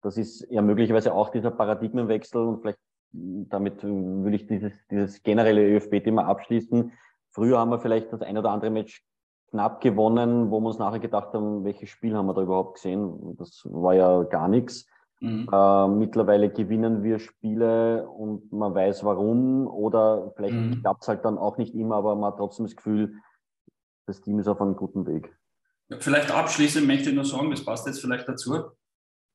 das 0.00 0.16
ist 0.16 0.46
ja 0.48 0.62
möglicherweise 0.62 1.12
auch 1.12 1.30
dieser 1.30 1.50
Paradigmenwechsel 1.50 2.40
und 2.40 2.60
vielleicht 2.60 2.78
damit 3.12 3.82
will 3.82 4.34
ich 4.34 4.46
dieses, 4.46 4.72
dieses 4.88 5.22
generelle 5.24 5.76
ÖFB-Thema 5.76 6.26
abschließen. 6.26 6.92
Früher 7.32 7.58
haben 7.58 7.70
wir 7.70 7.80
vielleicht 7.80 8.12
das 8.12 8.22
ein 8.22 8.38
oder 8.38 8.50
andere 8.50 8.70
Match 8.70 9.04
knapp 9.50 9.80
gewonnen, 9.80 10.52
wo 10.52 10.60
wir 10.60 10.68
uns 10.68 10.78
nachher 10.78 11.00
gedacht 11.00 11.32
haben, 11.32 11.64
welches 11.64 11.90
Spiel 11.90 12.14
haben 12.16 12.26
wir 12.26 12.34
da 12.34 12.42
überhaupt 12.42 12.74
gesehen? 12.74 13.36
Das 13.38 13.62
war 13.64 13.94
ja 13.94 14.22
gar 14.22 14.46
nichts. 14.46 14.86
Mhm. 15.24 15.48
Äh, 15.50 15.88
mittlerweile 15.88 16.50
gewinnen 16.50 17.02
wir 17.02 17.18
Spiele 17.18 18.06
und 18.06 18.52
man 18.52 18.74
weiß 18.74 19.04
warum 19.04 19.66
oder 19.66 20.32
vielleicht 20.36 20.54
mhm. 20.54 20.80
klappt 20.82 21.02
es 21.02 21.08
halt 21.08 21.24
dann 21.24 21.38
auch 21.38 21.56
nicht 21.56 21.74
immer, 21.74 21.96
aber 21.96 22.14
man 22.14 22.32
hat 22.32 22.38
trotzdem 22.38 22.66
das 22.66 22.76
Gefühl, 22.76 23.14
das 24.06 24.20
Team 24.20 24.38
ist 24.38 24.48
auf 24.48 24.60
einem 24.60 24.76
guten 24.76 25.06
Weg. 25.06 25.34
Vielleicht 25.98 26.30
abschließend 26.30 26.86
möchte 26.86 27.08
ich 27.08 27.14
nur 27.14 27.24
sagen, 27.24 27.50
das 27.50 27.64
passt 27.64 27.86
jetzt 27.86 28.02
vielleicht 28.02 28.28
dazu. 28.28 28.64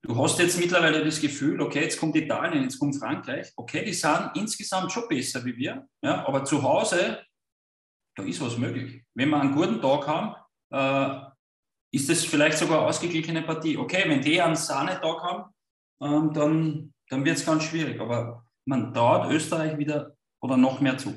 Du 0.03 0.15
hast 0.15 0.37
jetzt 0.37 0.59
mittlerweile 0.59 1.03
das 1.03 1.19
Gefühl, 1.19 1.59
okay, 1.59 1.81
jetzt 1.81 1.99
kommt 1.99 2.15
Italien, 2.15 2.63
jetzt 2.63 2.77
kommt 2.77 2.95
Frankreich. 2.95 3.51
Okay, 3.55 3.83
die 3.83 3.93
sind 3.93 4.31
insgesamt 4.35 4.91
schon 4.91 5.07
besser 5.07 5.43
wie 5.43 5.57
wir, 5.57 5.87
ja, 6.03 6.25
aber 6.27 6.45
zu 6.45 6.61
Hause, 6.61 7.19
da 8.15 8.23
ist 8.23 8.41
was 8.41 8.59
möglich. 8.59 9.03
Wenn 9.15 9.29
wir 9.29 9.41
einen 9.41 9.55
guten 9.55 9.81
Tag 9.81 10.07
haben, 10.07 10.35
äh, 10.71 11.29
ist 11.91 12.07
das 12.07 12.23
vielleicht 12.23 12.59
sogar 12.59 12.79
eine 12.79 12.89
ausgeglichene 12.89 13.41
Partie. 13.41 13.75
Okay, 13.75 14.03
wenn 14.05 14.21
die 14.21 14.39
einen 14.39 14.55
Sahnetag 14.55 15.23
haben, 15.23 15.51
ähm, 16.01 16.33
dann, 16.33 16.93
dann 17.09 17.25
wird 17.25 17.37
es 17.37 17.45
ganz 17.45 17.63
schwierig. 17.63 17.99
Aber 17.99 18.43
man 18.65 18.93
traut 18.93 19.31
Österreich 19.31 19.77
wieder 19.77 20.15
oder 20.41 20.57
noch 20.57 20.79
mehr 20.79 20.97
zu. 20.97 21.13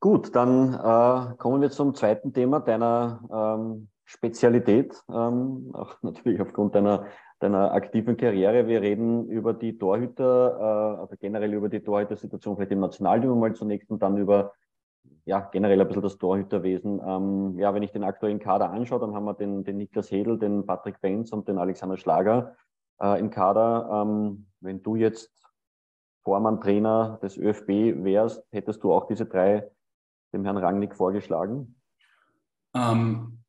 Gut, 0.00 0.34
dann 0.34 0.74
äh, 0.74 1.36
kommen 1.36 1.62
wir 1.62 1.70
zum 1.70 1.94
zweiten 1.94 2.32
Thema 2.32 2.58
deiner 2.58 3.20
ähm, 3.32 3.88
Spezialität, 4.04 5.00
ähm, 5.08 5.70
auch 5.74 5.96
natürlich 6.02 6.40
aufgrund 6.40 6.74
deiner, 6.74 7.06
deiner 7.38 7.72
aktiven 7.72 8.16
Karriere. 8.16 8.66
Wir 8.66 8.82
reden 8.82 9.28
über 9.28 9.54
die 9.54 9.78
Torhüter, 9.78 10.58
äh, 10.58 11.00
also 11.00 11.14
generell 11.20 11.54
über 11.54 11.68
die 11.68 11.80
Torhüter-Situation 11.80 12.56
vielleicht 12.56 12.72
im 12.72 12.80
Nationalteam 12.80 13.38
mal 13.38 13.54
zunächst 13.54 13.90
und 13.90 14.02
dann 14.02 14.18
über 14.18 14.52
ja, 15.24 15.48
generell 15.52 15.80
ein 15.80 15.86
bisschen 15.86 16.02
das 16.02 16.18
Torhüterwesen. 16.18 17.00
Ähm, 17.06 17.58
ja, 17.58 17.72
wenn 17.72 17.84
ich 17.84 17.92
den 17.92 18.02
aktuellen 18.02 18.40
Kader 18.40 18.70
anschaue, 18.70 18.98
dann 18.98 19.14
haben 19.14 19.24
wir 19.24 19.34
den, 19.34 19.62
den 19.62 19.76
Niklas 19.76 20.10
Hedel, 20.10 20.36
den 20.36 20.66
Patrick 20.66 21.00
Benz 21.00 21.32
und 21.32 21.46
den 21.46 21.58
Alexander 21.58 21.96
Schlager 21.96 22.56
äh, 23.00 23.18
im 23.18 23.30
Kader. 23.30 24.04
Ähm, 24.06 24.46
wenn 24.60 24.82
du 24.82 24.96
jetzt 24.96 25.30
Vormann, 26.22 26.60
Trainer 26.60 27.18
des 27.22 27.36
ÖFB 27.36 27.68
wärst, 28.04 28.44
hättest 28.50 28.82
du 28.84 28.92
auch 28.92 29.06
diese 29.06 29.26
drei 29.26 29.70
dem 30.32 30.44
Herrn 30.44 30.56
Rangnick 30.56 30.94
vorgeschlagen? 30.94 31.76
Ähm, 32.74 33.42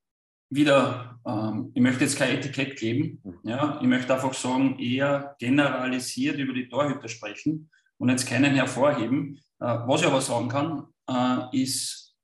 wieder, 0.49 1.19
ähm, 1.25 1.71
ich 1.73 1.81
möchte 1.81 2.03
jetzt 2.03 2.17
kein 2.17 2.35
Etikett 2.37 2.77
geben. 2.77 3.21
Mhm. 3.23 3.39
Ja, 3.43 3.79
ich 3.81 3.87
möchte 3.87 4.13
einfach 4.13 4.33
sagen, 4.33 4.77
eher 4.79 5.35
generalisiert 5.39 6.37
über 6.37 6.53
die 6.53 6.67
Torhüter 6.67 7.07
sprechen 7.07 7.69
und 7.97 8.09
jetzt 8.09 8.27
keinen 8.27 8.53
hervorheben. 8.53 9.39
Äh, 9.59 9.65
was 9.65 10.01
ich 10.01 10.07
aber 10.07 10.21
sagen 10.21 10.49
kann, 10.49 10.87
äh, 11.09 11.61
ist, 11.61 12.15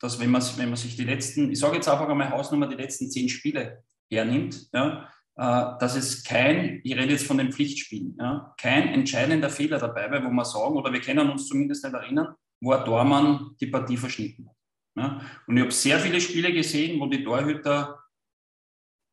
dass 0.00 0.18
wenn 0.20 0.30
man, 0.30 0.42
wenn 0.56 0.68
man 0.68 0.76
sich 0.76 0.96
die 0.96 1.04
letzten, 1.04 1.50
ich 1.50 1.58
sage 1.58 1.76
jetzt 1.76 1.88
einfach 1.88 2.08
einmal 2.08 2.30
Hausnummer, 2.30 2.66
die 2.66 2.76
letzten 2.76 3.10
zehn 3.10 3.28
Spiele 3.28 3.82
hernimmt, 4.10 4.68
ja, 4.72 5.08
dass 5.36 5.96
es 5.96 6.24
kein, 6.24 6.80
ich 6.82 6.96
rede 6.96 7.12
jetzt 7.12 7.26
von 7.26 7.36
den 7.36 7.52
Pflichtspielen, 7.52 8.16
ja, 8.18 8.54
kein 8.58 8.88
entscheidender 8.88 9.50
Fehler 9.50 9.78
dabei 9.78 10.10
war, 10.10 10.24
wo 10.24 10.30
man 10.30 10.46
sagen, 10.46 10.76
oder 10.76 10.90
wir 10.90 11.00
können 11.00 11.28
uns 11.28 11.46
zumindest 11.46 11.84
nicht 11.84 11.94
erinnern, 11.94 12.34
wo 12.60 12.72
ein 12.72 12.84
Tormann 12.84 13.54
die 13.60 13.66
Partie 13.66 13.98
verschnitten 13.98 14.48
hat. 14.48 14.56
Ja. 14.96 15.20
Und 15.46 15.56
ich 15.56 15.62
habe 15.62 15.72
sehr 15.72 15.98
viele 15.98 16.20
Spiele 16.20 16.52
gesehen, 16.52 16.98
wo 16.98 17.06
die 17.06 17.22
Torhüter 17.22 17.98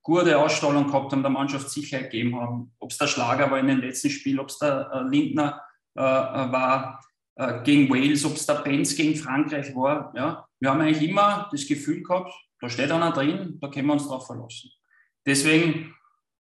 gute 0.02 0.38
Ausstrahlung 0.38 0.88
gehabt 0.88 1.12
haben, 1.12 1.24
der 1.24 1.32
Mannschaft 1.32 1.70
Sicherheit 1.70 2.12
gegeben 2.12 2.40
haben. 2.40 2.74
Ob 2.80 2.92
es 2.92 2.98
der 2.98 3.08
Schlager 3.08 3.50
war 3.50 3.60
in 3.60 3.68
den 3.68 3.80
letzten 3.80 4.10
Spielen, 4.10 4.40
ob 4.40 4.50
es 4.50 4.60
der 4.60 4.90
äh, 4.94 5.02
Lindner 5.10 5.62
äh, 5.96 6.02
äh, 6.02 6.04
war 6.04 7.00
äh, 7.36 7.64
gegen 7.64 7.90
Wales, 7.90 8.26
ob 8.26 8.34
es 8.34 8.46
der 8.46 8.56
Benz 8.56 8.96
gegen 8.96 9.16
Frankreich 9.16 9.74
war. 9.76 10.14
Ja. 10.16 10.46
Wir 10.60 10.70
haben 10.70 10.82
eigentlich 10.82 11.10
immer 11.10 11.50
das 11.52 11.68
Gefühl 11.68 12.04
gehabt, 12.04 12.34
da 12.60 12.70
steht 12.70 12.92
einer 12.92 13.12
drin, 13.12 13.58
da 13.60 13.68
können 13.68 13.88
wir 13.88 13.94
uns 13.94 14.08
drauf 14.08 14.26
verlassen. 14.26 14.72
Deswegen 15.26 15.94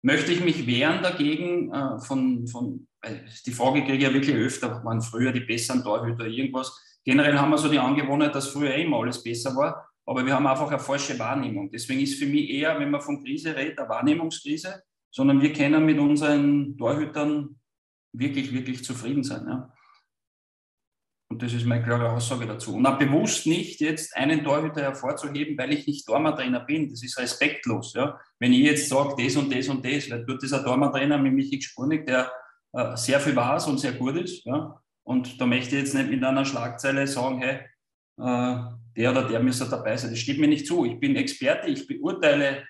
möchte 0.02 0.32
ich 0.32 0.44
mich 0.44 0.66
wehren 0.66 1.02
dagegen 1.02 1.72
äh, 1.72 1.98
von, 2.00 2.46
von 2.46 2.86
die 3.46 3.52
Frage 3.52 3.82
kriege 3.82 3.96
ich 3.96 4.02
ja 4.02 4.14
wirklich 4.14 4.36
öfter, 4.36 4.84
waren 4.84 5.00
früher 5.00 5.32
die 5.32 5.40
besseren 5.40 5.82
Torhüter 5.82 6.26
irgendwas. 6.26 6.80
Generell 7.04 7.36
haben 7.36 7.50
wir 7.50 7.58
so 7.58 7.68
die 7.68 7.78
Angewohnheit, 7.78 8.34
dass 8.34 8.48
früher 8.48 8.74
immer 8.74 8.98
alles 8.98 9.22
besser 9.22 9.56
war, 9.56 9.88
aber 10.06 10.24
wir 10.24 10.34
haben 10.34 10.46
einfach 10.46 10.68
eine 10.68 10.78
falsche 10.78 11.18
Wahrnehmung. 11.18 11.70
Deswegen 11.70 12.00
ist 12.00 12.18
für 12.18 12.26
mich 12.26 12.48
eher, 12.50 12.78
wenn 12.78 12.90
man 12.90 13.00
von 13.00 13.22
Krise 13.24 13.56
redet, 13.56 13.78
eine 13.78 13.88
Wahrnehmungskrise, 13.88 14.82
sondern 15.10 15.40
wir 15.40 15.52
können 15.52 15.84
mit 15.84 15.98
unseren 15.98 16.76
Torhütern 16.76 17.56
wirklich, 18.12 18.52
wirklich 18.52 18.84
zufrieden 18.84 19.24
sein. 19.24 19.46
Ja. 19.46 19.71
Und 21.32 21.42
das 21.42 21.54
ist 21.54 21.64
meine 21.64 21.82
klare 21.82 22.10
Aussage 22.10 22.46
dazu. 22.46 22.76
Und 22.76 22.84
auch 22.84 22.98
bewusst 22.98 23.46
nicht 23.46 23.80
jetzt 23.80 24.14
einen 24.14 24.44
Torhüter 24.44 24.82
hervorzuheben, 24.82 25.56
weil 25.56 25.72
ich 25.72 25.86
nicht 25.86 26.06
Tormann-Trainer 26.06 26.60
bin. 26.60 26.90
Das 26.90 27.02
ist 27.02 27.18
respektlos. 27.18 27.94
Ja. 27.94 28.20
Wenn 28.38 28.52
ich 28.52 28.60
jetzt 28.60 28.90
sage, 28.90 29.14
das 29.16 29.34
und 29.36 29.50
das 29.50 29.66
und 29.66 29.82
das, 29.82 30.10
weil 30.10 30.26
dort 30.26 30.42
ist 30.42 30.52
ein 30.52 30.62
Tormann-Trainer 30.62 31.16
mit 31.16 31.32
Michi 31.32 31.62
Spurnik, 31.62 32.04
der 32.04 32.30
äh, 32.74 32.94
sehr 32.98 33.18
viel 33.18 33.34
weiß 33.34 33.66
und 33.68 33.78
sehr 33.78 33.92
gut 33.92 34.16
ist. 34.16 34.44
Ja. 34.44 34.78
Und 35.04 35.40
da 35.40 35.46
möchte 35.46 35.74
ich 35.74 35.84
jetzt 35.84 35.94
nicht 35.94 36.10
mit 36.10 36.22
einer 36.22 36.44
Schlagzeile 36.44 37.06
sagen, 37.06 37.38
hey, 37.38 37.60
äh, 38.20 38.70
der 38.94 39.10
oder 39.12 39.26
der 39.26 39.40
müsste 39.40 39.66
dabei 39.70 39.96
sein. 39.96 40.10
Das 40.10 40.18
steht 40.18 40.38
mir 40.38 40.48
nicht 40.48 40.66
zu. 40.66 40.84
Ich 40.84 41.00
bin 41.00 41.16
Experte, 41.16 41.68
ich 41.68 41.86
beurteile 41.86 42.68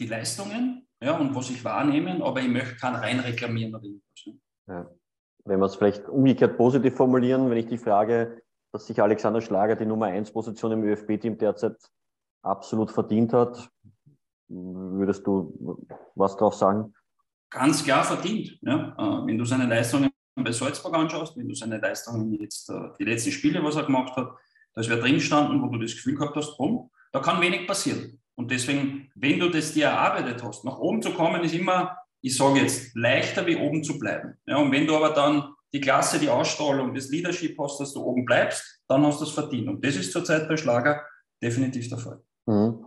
die 0.00 0.06
Leistungen 0.06 0.88
ja, 1.02 1.14
und 1.18 1.34
was 1.34 1.50
ich 1.50 1.62
wahrnehme, 1.62 2.24
aber 2.24 2.40
ich 2.40 2.48
möchte 2.48 2.76
keinen 2.76 2.96
rein 2.96 3.20
reklamieren 3.20 3.74
oder 3.74 3.84
irgendwas. 3.84 4.40
Ja 4.66 4.90
wenn 5.44 5.60
wir 5.60 5.66
es 5.66 5.76
vielleicht 5.76 6.08
umgekehrt 6.08 6.56
positiv 6.56 6.94
formulieren, 6.94 7.50
wenn 7.50 7.58
ich 7.58 7.66
die 7.66 7.78
Frage, 7.78 8.42
dass 8.72 8.86
sich 8.86 9.00
Alexander 9.00 9.40
Schlager 9.40 9.76
die 9.76 9.86
Nummer 9.86 10.06
1 10.06 10.32
Position 10.32 10.72
im 10.72 10.84
ÖFB-Team 10.84 11.38
derzeit 11.38 11.76
absolut 12.42 12.90
verdient 12.90 13.32
hat, 13.32 13.70
würdest 14.48 15.26
du 15.26 15.86
was 16.14 16.36
drauf 16.36 16.54
sagen? 16.54 16.94
Ganz 17.50 17.84
klar 17.84 18.04
verdient. 18.04 18.58
Ja. 18.62 18.94
Äh, 18.98 19.26
wenn 19.26 19.38
du 19.38 19.44
seine 19.44 19.66
Leistungen 19.66 20.10
bei 20.34 20.50
Salzburg 20.50 20.94
anschaust, 20.94 21.36
wenn 21.36 21.48
du 21.48 21.54
seine 21.54 21.78
Leistungen 21.78 22.32
jetzt, 22.40 22.68
äh, 22.68 22.90
die 22.98 23.04
letzten 23.04 23.30
Spiele, 23.30 23.62
was 23.62 23.76
er 23.76 23.84
gemacht 23.84 24.16
hat, 24.16 24.32
da 24.74 24.80
ist 24.80 24.90
wer 24.90 24.96
drin 24.96 25.20
standen, 25.20 25.62
wo 25.62 25.68
du 25.68 25.78
das 25.78 25.92
Gefühl 25.92 26.16
gehabt 26.16 26.34
hast, 26.36 26.56
boom, 26.58 26.90
da 27.12 27.20
kann 27.20 27.40
wenig 27.40 27.66
passieren. 27.66 28.20
Und 28.34 28.50
deswegen, 28.50 29.10
wenn 29.14 29.38
du 29.38 29.48
das 29.48 29.72
dir 29.72 29.86
erarbeitet 29.86 30.42
hast, 30.42 30.64
nach 30.64 30.78
oben 30.78 31.00
zu 31.00 31.12
kommen, 31.12 31.44
ist 31.44 31.54
immer 31.54 31.96
ich 32.24 32.38
sage 32.38 32.60
jetzt, 32.60 32.96
leichter 32.96 33.46
wie 33.46 33.56
oben 33.56 33.84
zu 33.84 33.98
bleiben. 33.98 34.38
Ja, 34.46 34.56
und 34.56 34.72
wenn 34.72 34.86
du 34.86 34.96
aber 34.96 35.10
dann 35.10 35.54
die 35.74 35.80
Klasse, 35.80 36.18
die 36.18 36.30
Ausstrahlung, 36.30 36.94
das 36.94 37.10
Leadership 37.10 37.58
hast, 37.60 37.78
dass 37.80 37.92
du 37.92 38.02
oben 38.02 38.24
bleibst, 38.24 38.80
dann 38.88 39.04
hast 39.04 39.20
du 39.20 39.24
es 39.24 39.32
verdient. 39.32 39.68
Und 39.68 39.84
das 39.84 39.94
ist 39.96 40.10
zurzeit 40.10 40.48
bei 40.48 40.56
Schlager 40.56 41.02
definitiv 41.42 41.86
der 41.90 41.98
Fall. 41.98 42.22
Mhm. 42.46 42.86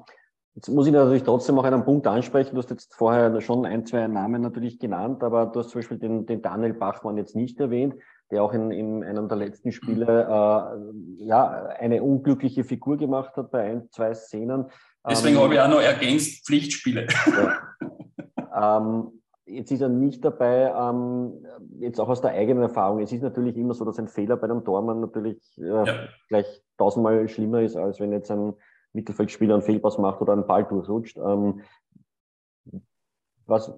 Jetzt 0.56 0.70
muss 0.70 0.88
ich 0.88 0.94
natürlich 0.94 1.22
trotzdem 1.22 1.60
auch 1.60 1.66
einen 1.66 1.86
Punkt 1.86 2.08
ansprechen. 2.08 2.56
Du 2.56 2.58
hast 2.64 2.72
jetzt 2.72 2.96
vorher 2.96 3.40
schon 3.42 3.64
ein, 3.68 3.86
zwei 3.86 4.08
Namen 4.08 4.42
natürlich 4.42 4.80
genannt, 4.80 5.22
aber 5.22 5.46
du 5.46 5.60
hast 5.60 5.70
zum 5.70 5.82
Beispiel 5.82 6.00
den, 6.00 6.26
den 6.26 6.42
Daniel 6.42 6.74
Bachmann 6.74 7.18
jetzt 7.18 7.36
nicht 7.36 7.60
erwähnt, 7.60 7.94
der 8.32 8.42
auch 8.42 8.54
in, 8.54 8.72
in 8.72 9.04
einem 9.04 9.28
der 9.28 9.38
letzten 9.38 9.72
Spiele 9.72 10.24
äh, 10.24 11.24
ja, 11.24 11.68
eine 11.78 12.02
unglückliche 12.02 12.64
Figur 12.64 12.98
gemacht 12.98 13.38
hat 13.38 13.52
bei 13.52 13.70
ein, 13.70 13.88
zwei 13.92 14.16
Szenen. 14.16 14.66
Deswegen 15.08 15.36
ähm, 15.36 15.44
habe 15.44 15.54
ich 15.54 15.60
auch 15.60 15.70
noch 15.70 15.82
ergänzt 15.82 16.48
Pflichtspiele. 16.48 17.06
Ja. 17.28 18.80
ähm, 18.80 19.12
Jetzt 19.48 19.72
ist 19.72 19.82
er 19.82 19.90
nicht 19.90 20.24
dabei, 20.26 20.74
ähm, 20.78 21.46
jetzt 21.80 22.00
auch 22.00 22.10
aus 22.10 22.22
der 22.22 22.32
eigenen 22.32 22.64
Erfahrung. 22.64 23.00
Es 23.00 23.14
ist 23.14 23.22
natürlich 23.22 23.56
immer 23.56 23.74
so, 23.74 23.86
dass 23.86 23.98
ein 23.98 24.10
Fehler 24.10 24.36
bei 24.36 24.44
einem 24.44 24.66
Tormann 24.66 25.00
natürlich 25.00 25.40
äh, 25.58 25.86
ja. 25.86 26.08
gleich 26.28 26.64
tausendmal 26.78 27.28
schlimmer 27.30 27.62
ist, 27.62 27.78
als 27.78 28.00
wenn 28.00 28.12
jetzt 28.12 28.30
ein 28.30 28.54
Mittelfeldspieler 28.94 29.54
einen 29.54 29.64
Fehlpass 29.64 29.98
macht 29.98 30.22
oder 30.22 30.34
einen 30.34 30.46
Ball 30.46 30.66
durchrutscht. 30.66 31.18
Ähm, 31.18 31.62
was 33.46 33.74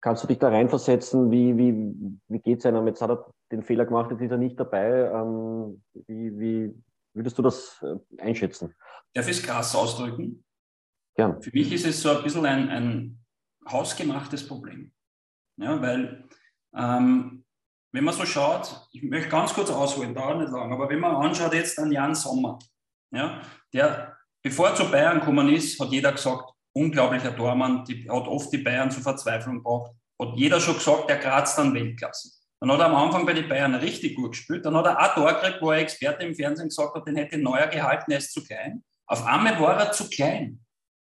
kannst 0.00 0.24
du 0.24 0.26
dich 0.26 0.38
da 0.38 0.48
reinversetzen? 0.48 1.30
Wie, 1.30 1.56
wie, 1.56 1.94
wie 2.28 2.38
geht 2.40 2.58
es 2.58 2.66
einem? 2.66 2.86
Jetzt 2.86 3.00
hat 3.00 3.10
er 3.10 3.26
den 3.52 3.62
Fehler 3.62 3.86
gemacht, 3.86 4.10
jetzt 4.10 4.22
ist 4.22 4.30
er 4.30 4.38
nicht 4.38 4.58
dabei. 4.58 5.10
Ähm, 5.12 5.82
wie, 6.06 6.38
wie 6.38 6.74
würdest 7.14 7.38
du 7.38 7.42
das 7.42 7.82
äh, 7.82 8.20
einschätzen? 8.20 8.74
Darf 9.14 9.28
ich 9.28 9.38
es 9.38 9.42
krass 9.42 9.74
ausdrücken? 9.74 10.44
Gern. 11.14 11.40
Für 11.42 11.50
mich 11.52 11.72
ist 11.72 11.86
es 11.86 12.02
so 12.02 12.10
ein 12.10 12.22
bisschen 12.22 12.46
ein, 12.46 12.68
ein 12.68 13.19
hausgemachtes 13.70 14.46
Problem. 14.46 14.92
Ja, 15.56 15.80
weil 15.80 16.28
ähm, 16.74 17.44
wenn 17.92 18.04
man 18.04 18.14
so 18.14 18.24
schaut, 18.24 18.88
ich 18.92 19.02
möchte 19.02 19.28
ganz 19.28 19.52
kurz 19.52 19.70
ausholen, 19.70 20.14
dauert 20.14 20.38
nicht 20.38 20.52
lang, 20.52 20.72
aber 20.72 20.88
wenn 20.88 21.00
man 21.00 21.16
anschaut 21.16 21.54
jetzt 21.54 21.78
an 21.78 21.92
Jan 21.92 22.14
Sommer, 22.14 22.58
ja, 23.12 23.40
der 23.72 24.16
bevor 24.42 24.68
er 24.68 24.74
zu 24.74 24.90
Bayern 24.90 25.20
gekommen 25.20 25.48
ist, 25.48 25.78
hat 25.80 25.90
jeder 25.90 26.12
gesagt, 26.12 26.50
unglaublicher 26.72 27.36
Tormann, 27.36 27.84
die, 27.84 28.08
hat 28.08 28.28
oft 28.28 28.52
die 28.52 28.58
Bayern 28.58 28.90
zur 28.90 29.02
Verzweiflung 29.02 29.56
gebracht, 29.56 29.92
hat 30.20 30.36
jeder 30.36 30.60
schon 30.60 30.74
gesagt, 30.74 31.10
der 31.10 31.18
kratzt 31.18 31.58
dann 31.58 31.74
Weltklasse. 31.74 32.30
Dann 32.60 32.72
hat 32.72 32.80
er 32.80 32.86
am 32.86 32.94
Anfang 32.94 33.26
bei 33.26 33.32
den 33.32 33.48
Bayern 33.48 33.74
richtig 33.74 34.16
gut 34.16 34.32
gespielt, 34.32 34.64
dann 34.64 34.76
hat 34.76 34.86
er 34.86 35.00
auch 35.00 35.14
Tor 35.14 35.32
gekriegt, 35.32 35.58
wo 35.60 35.70
er 35.70 35.78
Experte 35.78 36.24
im 36.24 36.34
Fernsehen 36.34 36.68
gesagt 36.68 36.94
hat, 36.94 37.06
den 37.06 37.16
hätte 37.16 37.38
Neuer 37.38 37.66
gehalten, 37.66 38.12
er 38.12 38.18
ist 38.18 38.32
zu 38.32 38.44
klein. 38.44 38.84
Auf 39.06 39.24
einmal 39.26 39.58
war 39.60 39.78
er 39.78 39.92
zu 39.92 40.08
klein 40.08 40.60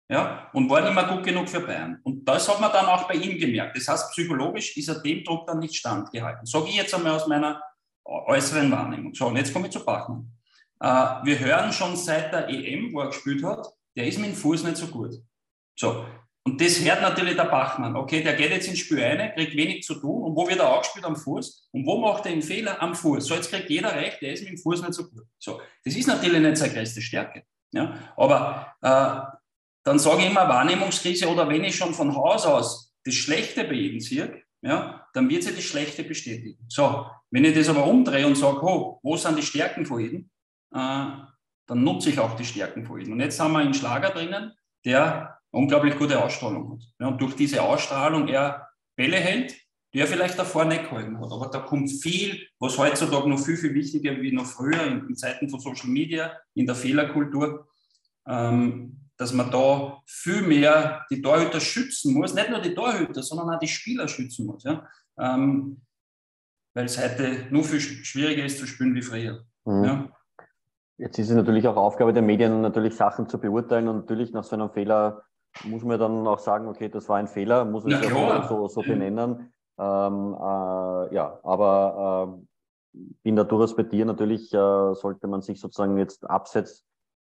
ja, 0.08 0.48
und 0.54 0.70
war 0.70 0.80
nicht 0.80 0.94
mehr 0.94 1.04
gut 1.04 1.24
genug 1.24 1.48
für 1.48 1.60
Bayern. 1.60 2.00
Und 2.02 2.24
das 2.24 2.48
hat 2.48 2.60
man 2.60 2.72
dann 2.72 2.86
auch 2.86 3.06
bei 3.06 3.14
ihm 3.14 3.38
gemerkt. 3.38 3.76
Das 3.76 3.88
heißt, 3.88 4.10
psychologisch 4.12 4.76
ist 4.76 4.88
er 4.88 5.00
dem 5.00 5.22
Druck 5.22 5.46
dann 5.46 5.58
nicht 5.58 5.76
standgehalten. 5.76 6.46
Sage 6.46 6.68
ich 6.68 6.76
jetzt 6.76 6.94
einmal 6.94 7.12
aus 7.12 7.26
meiner 7.26 7.60
äußeren 8.04 8.70
Wahrnehmung. 8.70 9.14
So, 9.14 9.26
und 9.26 9.36
jetzt 9.36 9.52
komme 9.52 9.66
ich 9.66 9.72
zu 9.72 9.84
Bachmann. 9.84 10.32
Äh, 10.80 10.86
wir 10.86 11.38
hören 11.38 11.72
schon 11.72 11.94
seit 11.96 12.32
der 12.32 12.48
EM, 12.48 12.92
wo 12.92 13.00
er 13.00 13.08
gespielt 13.08 13.44
hat, 13.44 13.66
der 13.96 14.06
ist 14.06 14.18
mit 14.18 14.30
dem 14.30 14.36
Fuß 14.36 14.64
nicht 14.64 14.78
so 14.78 14.86
gut. 14.86 15.14
So, 15.76 16.06
und 16.44 16.58
das 16.58 16.82
hört 16.82 17.02
natürlich 17.02 17.36
der 17.36 17.44
Bachmann. 17.44 17.94
Okay, 17.94 18.22
der 18.22 18.34
geht 18.34 18.50
jetzt 18.50 18.68
ins 18.68 18.78
Spiel 18.78 19.02
rein, 19.02 19.32
kriegt 19.34 19.54
wenig 19.54 19.82
zu 19.82 19.96
tun. 19.96 20.22
Und 20.22 20.34
wo 20.34 20.48
wird 20.48 20.60
er 20.60 20.70
auch 20.70 20.80
gespielt? 20.80 21.04
Am 21.04 21.16
Fuß. 21.16 21.68
Und 21.72 21.84
wo 21.84 21.98
macht 21.98 22.24
er 22.24 22.32
einen 22.32 22.40
Fehler? 22.40 22.80
Am 22.80 22.94
Fuß. 22.94 23.26
So, 23.26 23.34
jetzt 23.34 23.50
kriegt 23.50 23.68
jeder 23.68 23.94
recht, 23.94 24.22
der 24.22 24.32
ist 24.32 24.40
mit 24.40 24.52
dem 24.52 24.58
Fuß 24.58 24.80
nicht 24.80 24.94
so 24.94 25.06
gut. 25.10 25.26
So, 25.38 25.60
das 25.84 25.94
ist 25.94 26.06
natürlich 26.06 26.40
nicht 26.40 26.56
seine 26.56 26.72
größte 26.72 27.02
Stärke. 27.02 27.42
Ja, 27.70 27.94
aber 28.16 28.72
äh, 28.80 29.37
dann 29.88 29.98
sage 29.98 30.20
ich 30.20 30.30
immer 30.30 30.46
Wahrnehmungskrise 30.46 31.28
oder 31.28 31.48
wenn 31.48 31.64
ich 31.64 31.74
schon 31.74 31.94
von 31.94 32.14
Haus 32.14 32.44
aus 32.44 32.94
das 33.04 33.14
Schlechte 33.14 33.64
bei 33.64 33.72
jedem 33.72 34.00
sehe, 34.00 34.42
ja, 34.60 35.06
dann 35.14 35.30
wird 35.30 35.42
sich 35.42 35.56
das 35.56 35.64
Schlechte 35.64 36.04
bestätigen. 36.04 36.62
So, 36.68 37.06
wenn 37.30 37.46
ich 37.46 37.54
das 37.54 37.70
aber 37.70 37.86
umdrehe 37.86 38.26
und 38.26 38.36
sage, 38.36 38.62
oh, 38.62 39.00
wo 39.02 39.16
sind 39.16 39.38
die 39.38 39.42
Stärken 39.42 39.86
von 39.86 40.00
jedem, 40.00 40.30
äh, 40.74 41.06
dann 41.66 41.84
nutze 41.84 42.10
ich 42.10 42.18
auch 42.18 42.36
die 42.36 42.44
Stärken 42.44 42.84
von 42.84 42.98
jedem. 42.98 43.14
Und 43.14 43.20
jetzt 43.20 43.40
haben 43.40 43.52
wir 43.52 43.60
einen 43.60 43.72
Schlager 43.72 44.10
drinnen, 44.10 44.52
der 44.84 45.38
unglaublich 45.52 45.96
gute 45.96 46.22
Ausstrahlung 46.22 46.72
hat. 46.72 46.82
Ja, 47.00 47.06
und 47.06 47.20
durch 47.22 47.34
diese 47.34 47.62
Ausstrahlung 47.62 48.28
er 48.28 48.68
Bälle 48.94 49.16
hält, 49.16 49.56
die 49.94 50.00
er 50.00 50.06
vielleicht 50.06 50.38
davor 50.38 50.66
nicht 50.66 50.90
gehalten 50.90 51.18
hat. 51.18 51.32
Aber 51.32 51.48
da 51.50 51.60
kommt 51.60 51.90
viel, 51.90 52.46
was 52.58 52.76
heutzutage 52.76 53.26
noch 53.26 53.40
viel, 53.40 53.56
viel 53.56 53.72
wichtiger 53.72 54.20
wie 54.20 54.32
noch 54.32 54.44
früher 54.44 54.86
in, 54.86 55.08
in 55.08 55.16
Zeiten 55.16 55.48
von 55.48 55.60
Social 55.60 55.88
Media, 55.88 56.36
in 56.52 56.66
der 56.66 56.74
Fehlerkultur, 56.74 57.68
ähm, 58.26 59.07
dass 59.18 59.32
man 59.32 59.50
da 59.50 60.00
viel 60.06 60.42
mehr 60.42 61.04
die 61.10 61.20
Torhüter 61.20 61.60
schützen 61.60 62.14
muss. 62.14 62.34
Nicht 62.34 62.50
nur 62.50 62.60
die 62.60 62.74
Torhüter, 62.74 63.22
sondern 63.22 63.50
auch 63.50 63.58
die 63.58 63.68
Spieler 63.68 64.08
schützen 64.08 64.46
muss. 64.46 64.64
Ja? 64.64 64.86
Ähm, 65.18 65.82
weil 66.74 66.86
es 66.86 67.02
heute 67.02 67.46
nur 67.50 67.64
viel 67.64 67.80
schwieriger 67.80 68.44
ist 68.44 68.58
zu 68.58 68.66
spielen 68.66 68.94
wie 68.94 69.02
früher. 69.02 69.44
Mhm. 69.64 69.84
Ja? 69.84 70.08
Jetzt 70.98 71.18
ist 71.18 71.30
es 71.30 71.36
natürlich 71.36 71.66
auch 71.66 71.76
Aufgabe 71.76 72.12
der 72.12 72.22
Medien, 72.22 72.60
natürlich 72.60 72.94
Sachen 72.94 73.28
zu 73.28 73.38
beurteilen 73.38 73.88
und 73.88 73.96
natürlich 73.96 74.32
nach 74.32 74.44
so 74.44 74.54
einem 74.54 74.70
Fehler 74.70 75.22
muss 75.64 75.82
man 75.82 75.98
dann 75.98 76.26
auch 76.26 76.38
sagen, 76.38 76.68
okay, 76.68 76.88
das 76.88 77.08
war 77.08 77.16
ein 77.16 77.26
Fehler, 77.26 77.64
muss 77.64 77.84
man 77.84 78.02
ja 78.02 78.46
so, 78.48 78.68
so 78.68 78.82
benennen. 78.82 79.52
Ähm, 79.78 80.34
äh, 80.34 81.14
ja, 81.14 81.38
aber 81.42 82.38
äh, 82.94 82.98
bin 83.22 83.36
da 83.36 83.44
durchaus 83.44 83.76
bei 83.76 83.84
dir. 83.84 84.04
Natürlich 84.04 84.52
äh, 84.52 84.94
sollte 84.94 85.26
man 85.26 85.42
sich 85.42 85.60
sozusagen 85.60 85.98
jetzt 85.98 86.28
abseits 86.28 86.84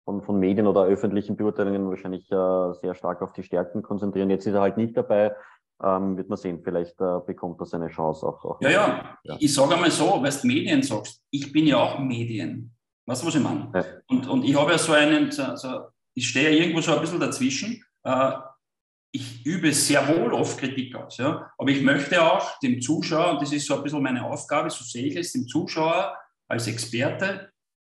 von, 0.10 0.24
von 0.24 0.40
Medien 0.40 0.66
oder 0.66 0.86
öffentlichen 0.86 1.36
Beurteilungen 1.36 1.88
wahrscheinlich 1.88 2.32
äh, 2.32 2.74
sehr 2.82 2.96
stark 2.96 3.22
auf 3.22 3.32
die 3.34 3.44
Stärken 3.44 3.84
konzentrieren. 3.84 4.32
Jetzt 4.32 4.48
ist 4.48 4.56
er 4.56 4.62
halt 4.62 4.78
nicht 4.78 4.98
dabei. 4.98 5.36
Ähm, 5.84 6.18
wird 6.18 6.30
man 6.30 6.38
sehen, 6.38 6.62
vielleicht 6.64 7.00
äh, 7.00 7.20
bekommt 7.28 7.62
er 7.62 7.68
seine 7.68 7.90
Chance 7.90 8.26
auch. 8.26 8.44
auch 8.44 8.60
ja, 8.60 8.70
ja, 8.70 9.18
ja, 9.24 9.38
ich 9.40 9.54
sage 9.54 9.76
einmal 9.76 9.92
so, 9.92 10.20
weil 10.22 10.32
du 10.32 10.48
Medien 10.48 10.82
sagst, 10.82 11.22
ich 11.30 11.52
bin 11.54 11.68
ja 11.68 11.78
auch 11.78 12.00
Medien. 12.00 12.76
Weißt 13.06 13.22
du, 13.22 13.28
was 13.28 13.36
ich 13.36 13.44
meine? 13.44 13.72
Ja. 13.74 13.84
Und, 14.10 14.28
und 14.28 14.44
ich 14.44 14.60
habe 14.60 14.72
ja 14.72 14.78
so 14.80 14.94
einen, 14.94 15.32
so, 15.32 15.56
so, 15.56 15.82
ich 16.16 16.28
stehe 16.28 16.50
ja 16.50 16.60
irgendwo 16.60 16.82
so 16.82 16.92
ein 16.94 17.02
bisschen 17.02 17.20
dazwischen. 17.20 17.82
Äh, 18.04 18.32
ich 19.12 19.46
übe 19.46 19.72
sehr 19.72 20.08
wohl 20.08 20.34
oft 20.34 20.58
Kritik 20.58 20.96
aus, 20.96 21.18
ja. 21.18 21.52
Aber 21.58 21.70
ich 21.70 21.82
möchte 21.82 22.22
auch 22.22 22.60
dem 22.60 22.82
Zuschauer, 22.82 23.34
und 23.34 23.42
das 23.44 23.54
ist 23.54 23.68
so 23.68 23.76
ein 23.76 23.84
bisschen 23.84 24.02
meine 24.02 24.26
Aufgabe, 24.26 24.70
so 24.72 24.84
sehe 24.84 25.06
ich 25.06 25.16
es, 25.16 25.34
dem 25.34 25.48
Zuschauer 25.48 26.18
als 26.48 26.68
Experte, 26.68 27.52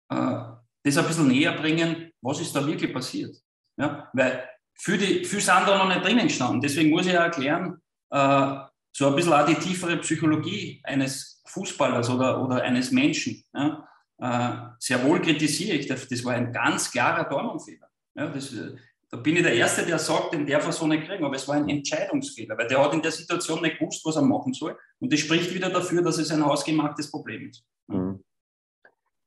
äh, 0.10 0.58
das 0.84 0.98
ein 0.98 1.08
bisschen 1.08 1.28
näher 1.28 1.54
bringen, 1.54 2.07
was 2.22 2.40
ist 2.40 2.56
da 2.56 2.66
wirklich 2.66 2.94
passiert. 2.94 3.36
Ja? 3.78 4.10
Weil 4.14 4.44
für, 4.74 4.98
die, 4.98 5.26
für 5.26 5.40
sind 5.40 5.68
da 5.68 5.78
noch 5.78 5.88
nicht 5.88 6.04
drinnen 6.04 6.28
gestanden. 6.28 6.62
Deswegen 6.62 6.90
muss 6.90 7.06
ich 7.06 7.14
ja 7.14 7.24
erklären, 7.24 7.82
äh, 8.10 8.56
so 8.92 9.08
ein 9.08 9.16
bisschen 9.16 9.34
auch 9.34 9.46
die 9.46 9.56
tiefere 9.56 9.98
Psychologie 9.98 10.82
eines 10.84 11.42
Fußballers 11.48 12.10
oder, 12.10 12.44
oder 12.44 12.62
eines 12.64 12.92
Menschen. 12.92 13.44
Ja? 13.54 13.88
Äh, 14.20 14.76
sehr 14.80 15.04
wohl 15.04 15.22
kritisiere 15.22 15.78
ich, 15.78 15.88
das, 15.88 16.26
war 16.26 16.34
ein 16.34 16.52
ganz 16.52 16.92
klarer 16.92 17.30
Dornenfehler. 17.30 17.88
Ja, 18.16 18.28
das, 18.28 18.52
äh, 18.54 18.76
da 19.10 19.18
bin 19.18 19.38
ich 19.38 19.44
der 19.44 19.54
Erste, 19.54 19.86
der 19.86 20.00
sagt, 20.00 20.34
den 20.34 20.46
darf 20.46 20.66
er 20.66 20.72
so 20.72 20.88
nicht 20.88 21.08
kriegen, 21.08 21.24
aber 21.24 21.36
es 21.36 21.48
war 21.48 21.56
ein 21.56 21.70
Entscheidungsfehler, 21.70 22.58
weil 22.58 22.68
der 22.68 22.84
hat 22.84 22.94
in 22.94 23.02
der 23.02 23.12
Situation 23.12 23.62
nicht 23.62 23.80
gewusst, 23.80 24.04
was 24.04 24.16
er 24.16 24.24
machen 24.24 24.54
soll. 24.54 24.78
Und 25.00 25.14
das 25.14 25.20
spricht 25.20 25.54
wieder 25.54 25.70
dafür, 25.70 26.02
dass 26.02 26.18
es 26.18 26.32
ein 26.32 26.46
hausgemachtes 26.46 27.10
Problem 27.10 27.50
ist. 27.50 27.64
Mhm. 27.88 28.24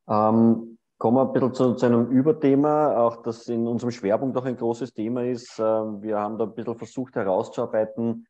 Ähm, 0.09 0.79
Kommen 1.01 1.17
wir 1.17 1.23
ein 1.23 1.33
bisschen 1.33 1.55
zu, 1.55 1.75
zu, 1.77 1.87
einem 1.87 2.11
Überthema, 2.11 2.99
auch 2.99 3.23
das 3.23 3.49
in 3.49 3.67
unserem 3.67 3.91
Schwerpunkt 3.91 4.37
auch 4.37 4.45
ein 4.45 4.59
großes 4.59 4.93
Thema 4.93 5.25
ist. 5.25 5.59
Ähm, 5.59 6.03
wir 6.03 6.19
haben 6.19 6.37
da 6.37 6.45
ein 6.45 6.55
bisschen 6.55 6.77
versucht 6.77 7.17
herauszuarbeiten, 7.17 8.27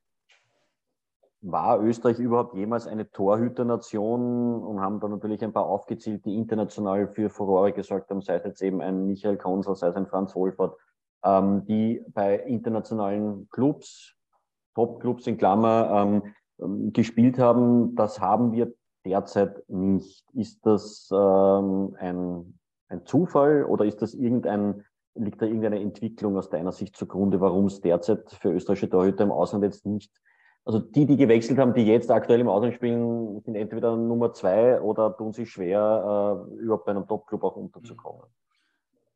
war 1.40 1.82
Österreich 1.82 2.20
überhaupt 2.20 2.54
jemals 2.54 2.86
eine 2.86 3.10
Torhüternation 3.10 4.62
und 4.62 4.80
haben 4.80 5.00
da 5.00 5.08
natürlich 5.08 5.42
ein 5.42 5.52
paar 5.52 5.66
aufgezählt, 5.66 6.24
die 6.24 6.36
international 6.36 7.08
für 7.08 7.28
Furore 7.28 7.72
gesorgt 7.72 8.08
haben, 8.08 8.22
sei 8.22 8.36
es 8.36 8.44
jetzt 8.44 8.62
eben 8.62 8.80
ein 8.80 9.04
Michael 9.04 9.36
Konsel, 9.36 9.74
sei 9.74 9.88
es 9.88 9.96
ein 9.96 10.06
Franz 10.06 10.36
Wolfert, 10.36 10.76
ähm, 11.24 11.64
die 11.64 12.04
bei 12.14 12.38
internationalen 12.38 13.48
Clubs, 13.50 14.14
Top-Clubs 14.76 15.26
in 15.26 15.38
Klammer, 15.38 16.22
ähm, 16.60 16.92
gespielt 16.92 17.36
haben. 17.36 17.96
Das 17.96 18.20
haben 18.20 18.52
wir 18.52 18.72
derzeit 19.04 19.60
nicht. 19.66 20.24
Ist 20.34 20.64
das 20.64 21.10
ähm, 21.12 21.96
ein 21.98 22.59
ein 22.90 23.06
Zufall 23.06 23.64
oder 23.64 23.84
ist 23.84 24.02
das 24.02 24.14
irgendein, 24.14 24.84
liegt 25.14 25.40
da 25.40 25.46
irgendeine 25.46 25.80
Entwicklung 25.80 26.36
aus 26.36 26.50
deiner 26.50 26.72
Sicht 26.72 26.96
zugrunde, 26.96 27.40
warum 27.40 27.66
es 27.66 27.80
derzeit 27.80 28.30
für 28.40 28.52
österreichische 28.52 28.90
Torhüter 28.90 29.24
im 29.24 29.32
Ausland 29.32 29.64
jetzt 29.64 29.86
nicht, 29.86 30.12
also 30.64 30.78
die, 30.78 31.06
die 31.06 31.16
gewechselt 31.16 31.58
haben, 31.58 31.72
die 31.72 31.86
jetzt 31.86 32.10
aktuell 32.10 32.40
im 32.40 32.48
Ausland 32.48 32.74
spielen, 32.74 33.40
sind 33.40 33.54
entweder 33.54 33.96
Nummer 33.96 34.32
zwei 34.34 34.80
oder 34.80 35.16
tun 35.16 35.32
sich 35.32 35.50
schwer, 35.50 36.46
äh, 36.50 36.62
überhaupt 36.62 36.84
bei 36.84 36.90
einem 36.90 37.06
Top-Club 37.06 37.42
auch 37.44 37.56
unterzukommen? 37.56 38.22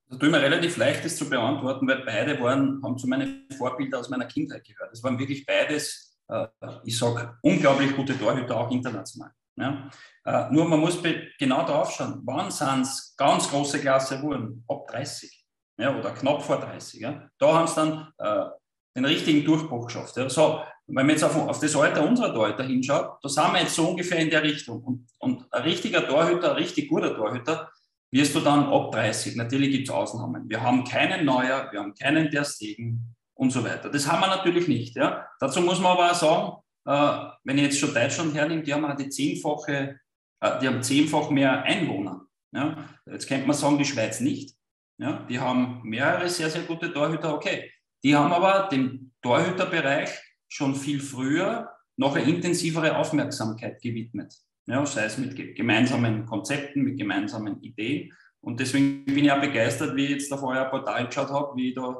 Das 0.09 0.19
tut 0.19 0.31
mir 0.31 0.41
relativ 0.41 0.77
leicht, 0.77 1.05
das 1.05 1.17
zu 1.17 1.29
beantworten, 1.29 1.89
weil 1.89 2.03
beide 2.05 2.41
waren, 2.41 2.81
haben 2.83 2.97
zu 2.97 3.09
meinen 3.09 3.47
Vorbildern 3.57 4.01
aus 4.01 4.09
meiner 4.09 4.27
Kindheit 4.27 4.65
gehört. 4.65 4.93
Es 4.93 5.03
waren 5.03 5.19
wirklich 5.19 5.45
beides, 5.45 6.17
äh, 6.29 6.47
ich 6.85 6.97
sage, 6.99 7.37
unglaublich 7.43 7.95
gute 7.95 8.17
Torhüter, 8.19 8.57
auch 8.57 8.71
international. 8.71 9.31
Ja? 9.57 9.91
Äh, 10.25 10.53
nur 10.53 10.69
man 10.69 10.81
muss 10.81 11.01
genau 11.39 11.65
drauf 11.65 11.93
schauen, 11.93 12.21
wann 12.25 12.51
sind 12.51 12.83
es 12.83 13.15
ganz 13.17 13.49
große 13.49 13.81
Klasse 13.81 14.23
wurden? 14.23 14.65
Ab 14.69 14.87
30 14.89 15.45
ja, 15.79 15.97
oder 15.97 16.11
knapp 16.13 16.43
vor 16.43 16.61
30. 16.61 17.01
Ja? 17.01 17.29
Da 17.39 17.55
haben 17.55 17.67
sie 17.67 17.75
dann 17.75 18.09
äh, 18.19 18.51
den 18.97 19.05
richtigen 19.05 19.45
Durchbruch 19.45 19.87
geschafft. 19.87 20.17
Ja? 20.17 20.29
So, 20.29 20.61
wenn 20.87 21.07
man 21.07 21.11
jetzt 21.11 21.25
auf, 21.25 21.37
auf, 21.37 21.59
das 21.59 21.75
Alter 21.75 22.07
unserer 22.07 22.33
Torhüter 22.33 22.65
hinschaut, 22.65 23.19
da 23.23 23.29
sind 23.29 23.53
wir 23.53 23.61
jetzt 23.61 23.75
so 23.75 23.89
ungefähr 23.89 24.19
in 24.19 24.31
der 24.31 24.43
Richtung. 24.43 24.83
Und, 24.85 25.09
und 25.19 25.53
ein 25.53 25.63
richtiger 25.63 26.07
Torhüter, 26.07 26.51
ein 26.51 26.57
richtig 26.57 26.89
guter 26.89 27.15
Torhüter, 27.15 27.71
wirst 28.11 28.35
du 28.35 28.41
dann 28.41 28.67
ab 28.67 28.93
30. 28.93 29.37
Natürlich 29.37 29.71
gibt 29.73 29.89
es 29.89 29.95
Ausnahmen. 29.95 30.49
Wir 30.49 30.63
haben 30.63 30.85
keinen 30.85 31.25
Neuer, 31.25 31.69
wir 31.73 31.81
haben 31.81 31.95
keinen 31.95 32.31
Der 32.31 32.45
Stegen 32.45 33.17
und 33.35 33.51
so 33.51 33.65
weiter. 33.65 33.91
Das 33.91 34.11
haben 34.11 34.21
wir 34.21 34.29
natürlich 34.29 34.69
nicht. 34.69 34.95
Ja? 34.95 35.27
Dazu 35.41 35.61
muss 35.61 35.81
man 35.81 35.93
aber 35.93 36.13
auch 36.13 36.15
sagen, 36.15 36.53
wenn 36.85 37.59
ich 37.59 37.65
jetzt 37.65 37.79
schon 37.79 37.95
Deutschland 37.95 38.35
hernehme, 38.35 38.63
die 38.63 38.75
haben 38.75 38.97
die 38.97 39.09
zehnfache, 39.09 40.01
äh, 40.41 40.61
die 40.61 40.67
haben 40.67 40.83
zehnfach 40.83 41.31
mehr 41.31 41.63
Einwohner. 41.63 42.27
Ja? 42.53 42.89
Jetzt 43.07 43.27
könnte 43.27 43.47
man 43.47 43.57
sagen, 43.57 43.79
die 43.79 43.85
Schweiz 43.85 44.21
nicht. 44.21 44.57
Ja? 44.99 45.27
Die 45.29 45.39
haben 45.39 45.81
mehrere 45.83 46.29
sehr, 46.29 46.51
sehr 46.51 46.63
gute 46.63 46.93
Torhüter, 46.93 47.35
okay. 47.35 47.71
Die 48.03 48.15
haben 48.15 48.33
aber 48.33 48.69
dem 48.71 49.13
Torhüterbereich 49.23 50.11
schon 50.49 50.75
viel 50.75 51.01
früher 51.01 51.71
noch 51.97 52.17
eine 52.17 52.29
intensivere 52.29 52.97
Aufmerksamkeit 52.97 53.81
gewidmet. 53.81 54.35
Ja, 54.67 54.85
sei 54.87 55.05
es 55.05 55.19
mit 55.19 55.57
gemeinsamen 55.57 56.27
Konzepten, 56.27 56.83
mit 56.83 56.99
gemeinsamen 56.99 57.63
Ideen. 57.63 58.13
Und 58.41 58.61
deswegen 58.61 59.05
bin 59.05 59.25
ich 59.25 59.33
auch 59.33 59.41
begeistert, 59.41 59.95
wie 59.97 60.05
ich 60.05 60.11
jetzt 60.11 60.35
vorher 60.35 60.65
ein 60.65 60.71
Portal 60.71 61.07
geschaut 61.07 61.31
habe, 61.31 61.57
wie, 61.57 61.75
da, 61.75 61.97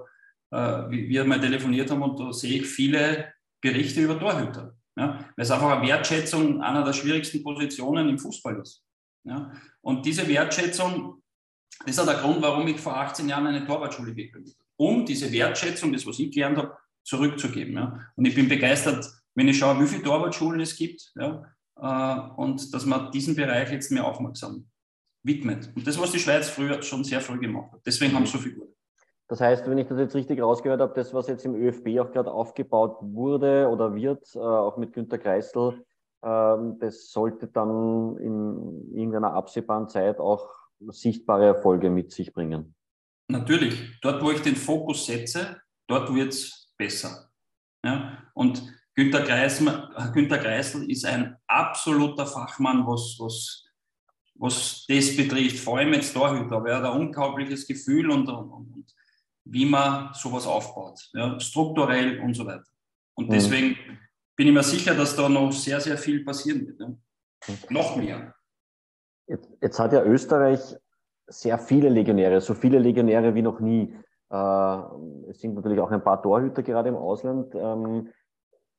äh, 0.51 0.91
wie 0.91 1.09
wir 1.09 1.25
mal 1.25 1.41
telefoniert 1.41 1.91
haben. 1.91 2.03
Und 2.03 2.19
da 2.19 2.33
sehe 2.33 2.61
ich 2.61 2.67
viele 2.67 3.34
Berichte 3.65 4.03
über 4.03 4.19
Torhüter. 4.19 4.77
Ja, 4.97 5.19
weil 5.37 5.45
es 5.45 5.51
einfach 5.51 5.71
eine 5.71 5.89
Wertschätzung 5.89 6.63
einer 6.63 6.85
der 6.85 6.93
schwierigsten 6.93 7.43
Positionen 7.43 8.09
im 8.09 8.19
Fußball 8.19 8.61
ist. 8.61 8.85
Ja, 9.25 9.51
und 9.81 10.07
diese 10.07 10.29
Wertschätzung, 10.29 11.23
das 11.81 11.97
ist 11.97 11.99
auch 11.99 12.07
der 12.07 12.21
Grund, 12.21 12.43
warum 12.43 12.69
ich 12.69 12.79
vor 12.79 12.97
18 12.97 13.29
Jahren 13.29 13.47
eine 13.47 13.67
Torwartschule 13.67 14.15
gegründet 14.15 14.55
habe. 14.55 14.69
Um 14.77 15.05
diese 15.05 15.33
Wertschätzung, 15.33 15.93
das, 15.93 16.07
was 16.07 16.19
ich 16.19 16.31
gelernt 16.31 16.59
habe, 16.59 16.77
zurückzugeben. 17.03 17.75
Ja. 17.75 18.07
Und 18.15 18.27
ich 18.27 18.35
bin 18.35 18.49
begeistert, 18.49 19.11
wenn 19.35 19.49
ich 19.49 19.59
schaue, 19.59 19.83
wie 19.83 19.89
viele 19.89 20.03
Torwartschulen 20.03 20.61
es 20.61 20.77
gibt 20.77 21.13
ja, 21.17 21.43
äh, 21.77 22.31
und 22.37 22.73
dass 22.73 22.85
man 22.85 23.11
diesen 23.11 23.35
Bereich 23.35 23.73
jetzt 23.73 23.91
mehr 23.91 24.05
aufmerksam 24.05 24.67
widmet. 25.25 25.73
Und 25.75 25.87
das, 25.87 25.99
was 25.99 26.13
die 26.13 26.21
Schweiz 26.21 26.51
früher 26.51 26.83
schon 26.83 27.03
sehr 27.03 27.21
früh 27.21 27.39
gemacht 27.41 27.73
hat. 27.73 27.81
Deswegen 27.85 28.15
haben 28.15 28.27
so 28.27 28.39
viele. 28.39 28.69
Das 29.29 29.41
heißt, 29.41 29.69
wenn 29.69 29.79
ich 29.79 29.89
das 29.89 29.99
jetzt 29.99 30.15
richtig 30.15 30.41
rausgehört 30.41 30.81
habe, 30.81 30.93
das, 30.95 31.15
was 31.15 31.29
jetzt 31.29 31.45
im 31.45 31.55
ÖFB 31.55 31.99
auch 32.01 32.13
gerade 32.13 32.31
aufgebaut 32.31 32.99
wurde 33.01 33.69
oder 33.69 33.95
wird, 33.95 34.35
äh, 34.35 34.39
auch 34.39 34.77
mit 34.77 34.93
Günter 34.93 35.19
Kreisel, 35.19 35.85
äh, 36.23 36.57
das 36.81 37.11
sollte 37.11 37.47
dann 37.47 38.17
in 38.19 38.95
irgendeiner 38.95 39.33
absehbaren 39.33 39.89
Zeit 39.89 40.19
auch 40.19 40.49
sichtbare 40.89 41.47
Erfolge 41.47 41.89
mit 41.89 42.13
sich 42.13 42.33
bringen. 42.33 42.75
Natürlich, 43.29 43.99
dort, 44.03 44.23
wo 44.23 44.31
ich 44.31 44.43
den 44.43 44.57
Fokus 44.57 45.07
setze, 45.07 45.57
dort 45.87 46.15
wird 46.15 46.35
es 46.35 46.75
besser. 46.77 47.31
Ja? 47.83 48.19
Und 48.35 48.63
Günter 48.95 49.23
Kreisel, 49.23 49.89
Günter 50.13 50.39
Kreisel 50.39 50.89
ist 50.91 51.07
ein 51.07 51.37
absoluter 51.47 52.27
Fachmann, 52.27 52.87
was, 52.87 53.17
was, 53.19 53.65
was 54.35 54.85
das 54.87 55.17
betrifft, 55.17 55.59
vor 55.59 55.79
allem 55.79 55.95
jetzt 55.95 56.13
Torhüter, 56.13 56.57
aber 56.57 56.71
er 56.71 56.77
hat 56.77 56.85
ein 56.85 57.01
unglaubliches 57.01 57.67
Gefühl 57.67 58.11
und, 58.11 58.29
und, 58.29 58.51
und 58.51 58.95
wie 59.45 59.67
man 59.67 60.13
sowas 60.15 60.47
aufbaut, 60.47 61.11
ja, 61.13 61.39
strukturell 61.39 62.21
und 62.21 62.35
so 62.35 62.47
weiter. 62.47 62.65
Und 63.15 63.29
mhm. 63.29 63.33
deswegen 63.33 63.69
mhm. 63.69 63.99
bin 64.37 64.49
ich 64.49 64.53
mir 64.55 64.63
sicher, 64.63 64.95
dass 64.95 65.15
da 65.15 65.29
noch 65.29 65.53
sehr, 65.53 65.81
sehr 65.81 65.99
viel 65.99 66.25
passieren 66.25 66.67
wird. 66.67 66.81
Mhm. 66.81 66.97
Noch 67.71 67.97
mehr. 67.97 68.35
Jetzt, 69.27 69.49
jetzt, 69.61 69.79
hat 69.79 69.93
ja 69.93 70.03
Österreich 70.03 70.61
sehr 71.27 71.59
viele 71.59 71.89
Legionäre, 71.89 72.41
so 72.41 72.55
viele 72.55 72.79
Legionäre 72.79 73.35
wie 73.35 73.43
noch 73.43 73.61
nie. 73.61 73.95
Äh, 74.31 74.79
es 75.31 75.41
sind 75.41 75.55
natürlich 75.55 75.81
auch 75.81 75.91
ein 75.91 76.05
paar 76.05 76.23
Torhüter 76.23 76.63
gerade 76.63 76.89
im 76.89 76.97
Ausland. 76.97 77.55
Ähm, 77.55 78.11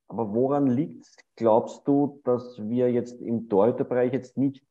aber 0.07 0.33
woran 0.33 0.67
liegt 0.67 1.07
glaubst 1.35 1.87
du, 1.87 2.21
dass 2.23 2.59
wir 2.59 2.91
jetzt 2.91 3.21
im 3.21 3.49
Torhüterbereich 3.49 4.13
jetzt 4.13 4.37
nicht 4.37 4.63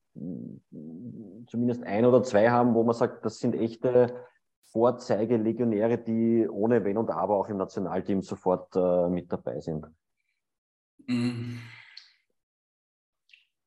zumindest 1.46 1.82
ein 1.82 2.04
oder 2.04 2.22
zwei 2.22 2.50
haben, 2.50 2.74
wo 2.74 2.84
man 2.84 2.94
sagt, 2.94 3.24
das 3.24 3.40
sind 3.40 3.54
echte 3.54 4.14
Vorzeigelegionäre, 4.74 5.98
die 5.98 6.48
ohne 6.48 6.84
Wenn 6.84 6.98
und 6.98 7.08
Aber 7.08 7.36
auch 7.36 7.48
im 7.48 7.58
Nationalteam 7.58 8.22
sofort 8.22 8.74
äh, 8.74 9.08
mit 9.08 9.32
dabei 9.32 9.60
sind? 9.60 9.86
Mhm. 11.06 11.60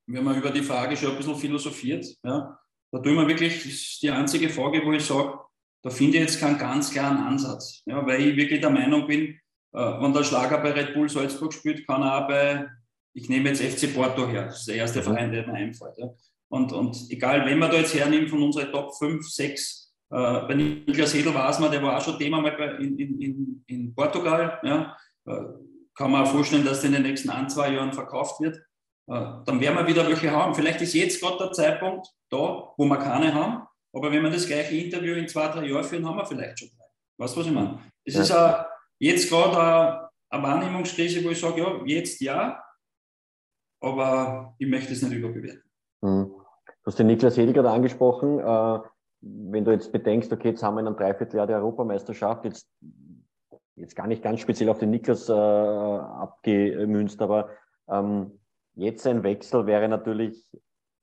Wir 0.06 0.20
haben 0.20 0.38
über 0.38 0.52
die 0.52 0.62
Frage 0.62 0.98
schon 0.98 1.12
ein 1.12 1.18
bisschen 1.18 1.36
philosophiert. 1.36 2.06
Ja. 2.24 2.60
Da 2.92 3.00
tun 3.00 3.16
wir 3.16 3.28
wirklich, 3.28 3.64
das 3.64 3.66
ist 3.66 4.02
die 4.02 4.12
einzige 4.12 4.50
Frage, 4.50 4.86
wo 4.86 4.92
ich 4.92 5.06
sage, 5.06 5.40
da 5.82 5.90
finde 5.90 6.18
ich 6.18 6.24
jetzt 6.24 6.40
keinen 6.42 6.58
ganz 6.58 6.92
klaren 6.92 7.18
Ansatz. 7.18 7.84
Ja, 7.86 8.06
weil 8.06 8.22
ich 8.22 8.36
wirklich 8.36 8.60
der 8.60 8.70
Meinung 8.70 9.08
bin, 9.08 9.40
äh, 9.74 9.80
wenn 9.80 10.14
der 10.14 10.26
Schlager 10.26 10.58
bei 10.58 10.72
Red 10.72 10.94
Bull 10.94 11.08
Salzburg 11.08 11.54
spielt, 11.54 11.88
kann 11.88 12.02
er 12.02 12.24
auch 12.24 12.28
bei, 12.28 12.68
ich 13.14 13.30
nehme 13.30 13.50
jetzt 13.50 13.62
FC 13.62 13.94
Porto 13.94 14.28
her, 14.28 14.46
das 14.46 14.60
ist 14.60 14.68
der 14.68 14.76
erste 14.76 15.00
mhm. 15.00 15.04
Verein, 15.04 15.32
der 15.32 15.48
mir 15.48 15.54
einfällt. 15.54 15.98
Ja. 15.98 16.10
Und, 16.50 16.74
und 16.74 16.98
egal, 17.10 17.46
wenn 17.46 17.60
man 17.60 17.72
da 17.72 17.78
jetzt 17.78 17.94
hernimmt 17.94 18.30
von 18.30 18.44
unseren 18.44 18.72
Top 18.72 18.94
5, 18.98 19.26
6, 19.26 19.87
äh, 20.10 20.48
bei 20.48 20.54
Niklas 20.54 21.14
Hedel 21.14 21.34
weiß 21.34 21.60
man, 21.60 21.72
der 21.72 21.84
war 21.84 21.98
auch 21.98 22.02
schon 22.02 22.18
Thema 22.18 22.42
mal 22.42 22.56
bei, 22.56 22.76
in, 22.76 22.98
in, 22.98 23.64
in 23.68 23.96
Portugal. 23.96 24.60
Ja. 24.64 24.98
Äh, 25.26 25.44
kann 25.96 26.12
man 26.12 26.24
auch 26.24 26.32
vorstellen, 26.32 26.64
dass 26.64 26.82
der 26.82 26.90
in 26.90 26.96
den 26.96 27.04
nächsten 27.04 27.30
ein, 27.30 27.50
zwei 27.50 27.74
Jahren 27.74 27.92
verkauft 27.92 28.40
wird. 28.40 28.58
Äh, 29.08 29.44
dann 29.46 29.60
werden 29.60 29.78
wir 29.78 29.88
wieder 29.88 30.08
welche 30.08 30.32
haben. 30.32 30.54
Vielleicht 30.54 30.82
ist 30.82 30.94
jetzt 30.94 31.22
gerade 31.22 31.38
der 31.38 31.52
Zeitpunkt 31.52 32.08
da, 32.30 32.74
wo 32.78 32.86
wir 32.86 32.98
keine 32.98 33.34
haben. 33.34 33.68
Aber 33.94 34.12
wenn 34.12 34.24
wir 34.24 34.30
das 34.30 34.46
gleiche 34.46 34.76
Interview 34.76 35.16
in 35.16 35.28
zwei, 35.28 35.48
drei 35.48 35.66
Jahren 35.66 35.84
führen, 35.84 36.06
haben 36.06 36.18
wir 36.18 36.26
vielleicht 36.26 36.60
schon 36.60 36.70
drei. 36.70 36.86
Weißt 37.18 37.36
du, 37.36 37.40
was 37.40 37.48
ich 37.48 37.54
meine? 37.54 37.80
Es 38.06 38.14
ja. 38.14 38.22
ist 38.22 38.32
a, 38.32 38.68
jetzt 39.00 39.30
gerade 39.30 40.10
eine 40.30 40.44
Wahrnehmungskrise, 40.44 41.24
wo 41.24 41.30
ich 41.30 41.40
sage, 41.40 41.62
ja, 41.62 41.82
jetzt 41.86 42.22
ja, 42.22 42.64
aber 43.82 44.56
ich 44.58 44.68
möchte 44.68 44.94
es 44.94 45.02
nicht 45.02 45.14
überbewerten. 45.14 45.64
Mhm. 46.02 46.28
Du 46.30 46.86
hast 46.86 47.00
den 47.00 47.08
Niklas 47.08 47.38
Hediger 47.38 47.70
angesprochen. 47.70 48.40
Wenn 49.22 49.66
du 49.66 49.72
jetzt 49.72 49.92
bedenkst, 49.92 50.32
okay, 50.32 50.50
jetzt 50.50 50.64
haben 50.64 50.76
wir 50.76 50.82
in 50.82 50.88
einem 50.88 50.96
Dreivierteljahr 50.96 51.48
die 51.48 51.54
Europameisterschaft, 51.54 52.46
jetzt, 52.46 52.70
jetzt 53.76 53.96
gar 53.96 54.08
nicht 54.08 54.22
ganz 54.22 54.40
speziell 54.40 54.70
auf 54.70 54.80
den 54.80 54.92
Niklas 54.92 55.28
äh, 55.30 55.34
abgemünzt, 55.34 57.22
aber 57.22 57.50
ähm, 57.90 58.40
jetzt 58.76 59.08
ein 59.08 59.24
Wechsel 59.24 59.66
wäre 59.66 59.88
natürlich 59.88 60.50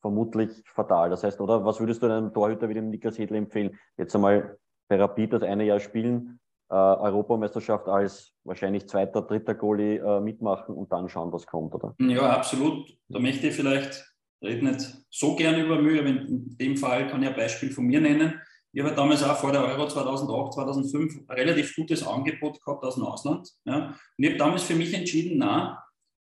vermutlich 0.00 0.62
fatal. 0.66 1.11
Das 1.11 1.24
heißt, 1.24 1.40
oder 1.40 1.64
was 1.64 1.81
würdest 1.81 2.03
du 2.03 2.07
einem 2.07 2.33
Torhüter 2.33 2.68
wie 2.68 2.74
dem 2.74 2.90
Niklas 2.90 3.18
Hedl 3.18 3.37
empfehlen? 3.37 3.79
Jetzt 3.96 4.14
einmal 4.14 4.59
bei 4.88 4.96
Rapid 4.96 5.33
das 5.33 5.42
eine 5.42 5.64
Jahr 5.64 5.81
spielen, 5.81 6.40
äh, 6.70 6.74
Europameisterschaft 6.74 7.88
als 7.88 8.33
wahrscheinlich 8.44 8.88
zweiter, 8.88 9.22
dritter 9.22 9.55
Goalie 9.55 9.96
äh, 9.96 10.20
mitmachen 10.20 10.74
und 10.74 10.92
dann 10.92 11.09
schauen, 11.09 11.33
was 11.33 11.46
kommt, 11.46 11.74
oder? 11.74 11.94
Ja, 11.98 12.37
absolut. 12.37 12.96
Da 13.09 13.18
möchte 13.18 13.46
ich 13.48 13.55
vielleicht, 13.55 14.13
rede 14.44 14.64
nicht 14.64 14.96
so 15.11 15.35
gerne 15.37 15.64
über 15.64 15.80
Mühe, 15.80 16.00
aber 16.00 16.09
in 16.09 16.57
dem 16.59 16.76
Fall 16.76 17.09
kann 17.09 17.22
ich 17.22 17.28
ein 17.28 17.37
Beispiel 17.37 17.70
von 17.70 17.85
mir 17.85 18.00
nennen. 18.00 18.40
Ich 18.72 18.83
habe 18.83 18.94
damals 18.94 19.22
auch 19.22 19.37
vor 19.37 19.52
der 19.52 19.64
Euro 19.64 19.87
2008, 19.87 20.54
2005 20.54 21.20
ein 21.28 21.35
relativ 21.37 21.76
gutes 21.76 22.07
Angebot 22.07 22.61
gehabt 22.64 22.83
aus 22.85 22.96
dem 22.96 23.04
Ausland. 23.04 23.48
Ja. 23.64 23.87
Und 23.88 24.24
ich 24.24 24.30
habe 24.30 24.38
damals 24.38 24.64
für 24.64 24.74
mich 24.74 24.92
entschieden, 24.92 25.38
na, 25.38 25.85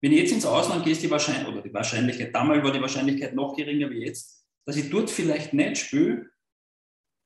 wenn 0.01 0.11
ich 0.11 0.19
jetzt 0.19 0.31
ins 0.31 0.45
Ausland 0.45 0.83
gehe, 0.83 0.93
ist 0.93 1.03
die 1.03 1.11
Wahrscheinlichkeit, 1.11 1.53
oder 1.53 1.61
die 1.61 1.73
Wahrscheinlichkeit, 1.73 2.33
damals 2.33 2.63
war 2.63 2.71
die 2.71 2.81
Wahrscheinlichkeit 2.81 3.35
noch 3.35 3.55
geringer 3.55 3.89
wie 3.91 4.03
jetzt, 4.05 4.43
dass 4.65 4.75
ich 4.75 4.89
dort 4.89 5.11
vielleicht 5.11 5.53
nicht 5.53 5.77
spiele, 5.77 6.25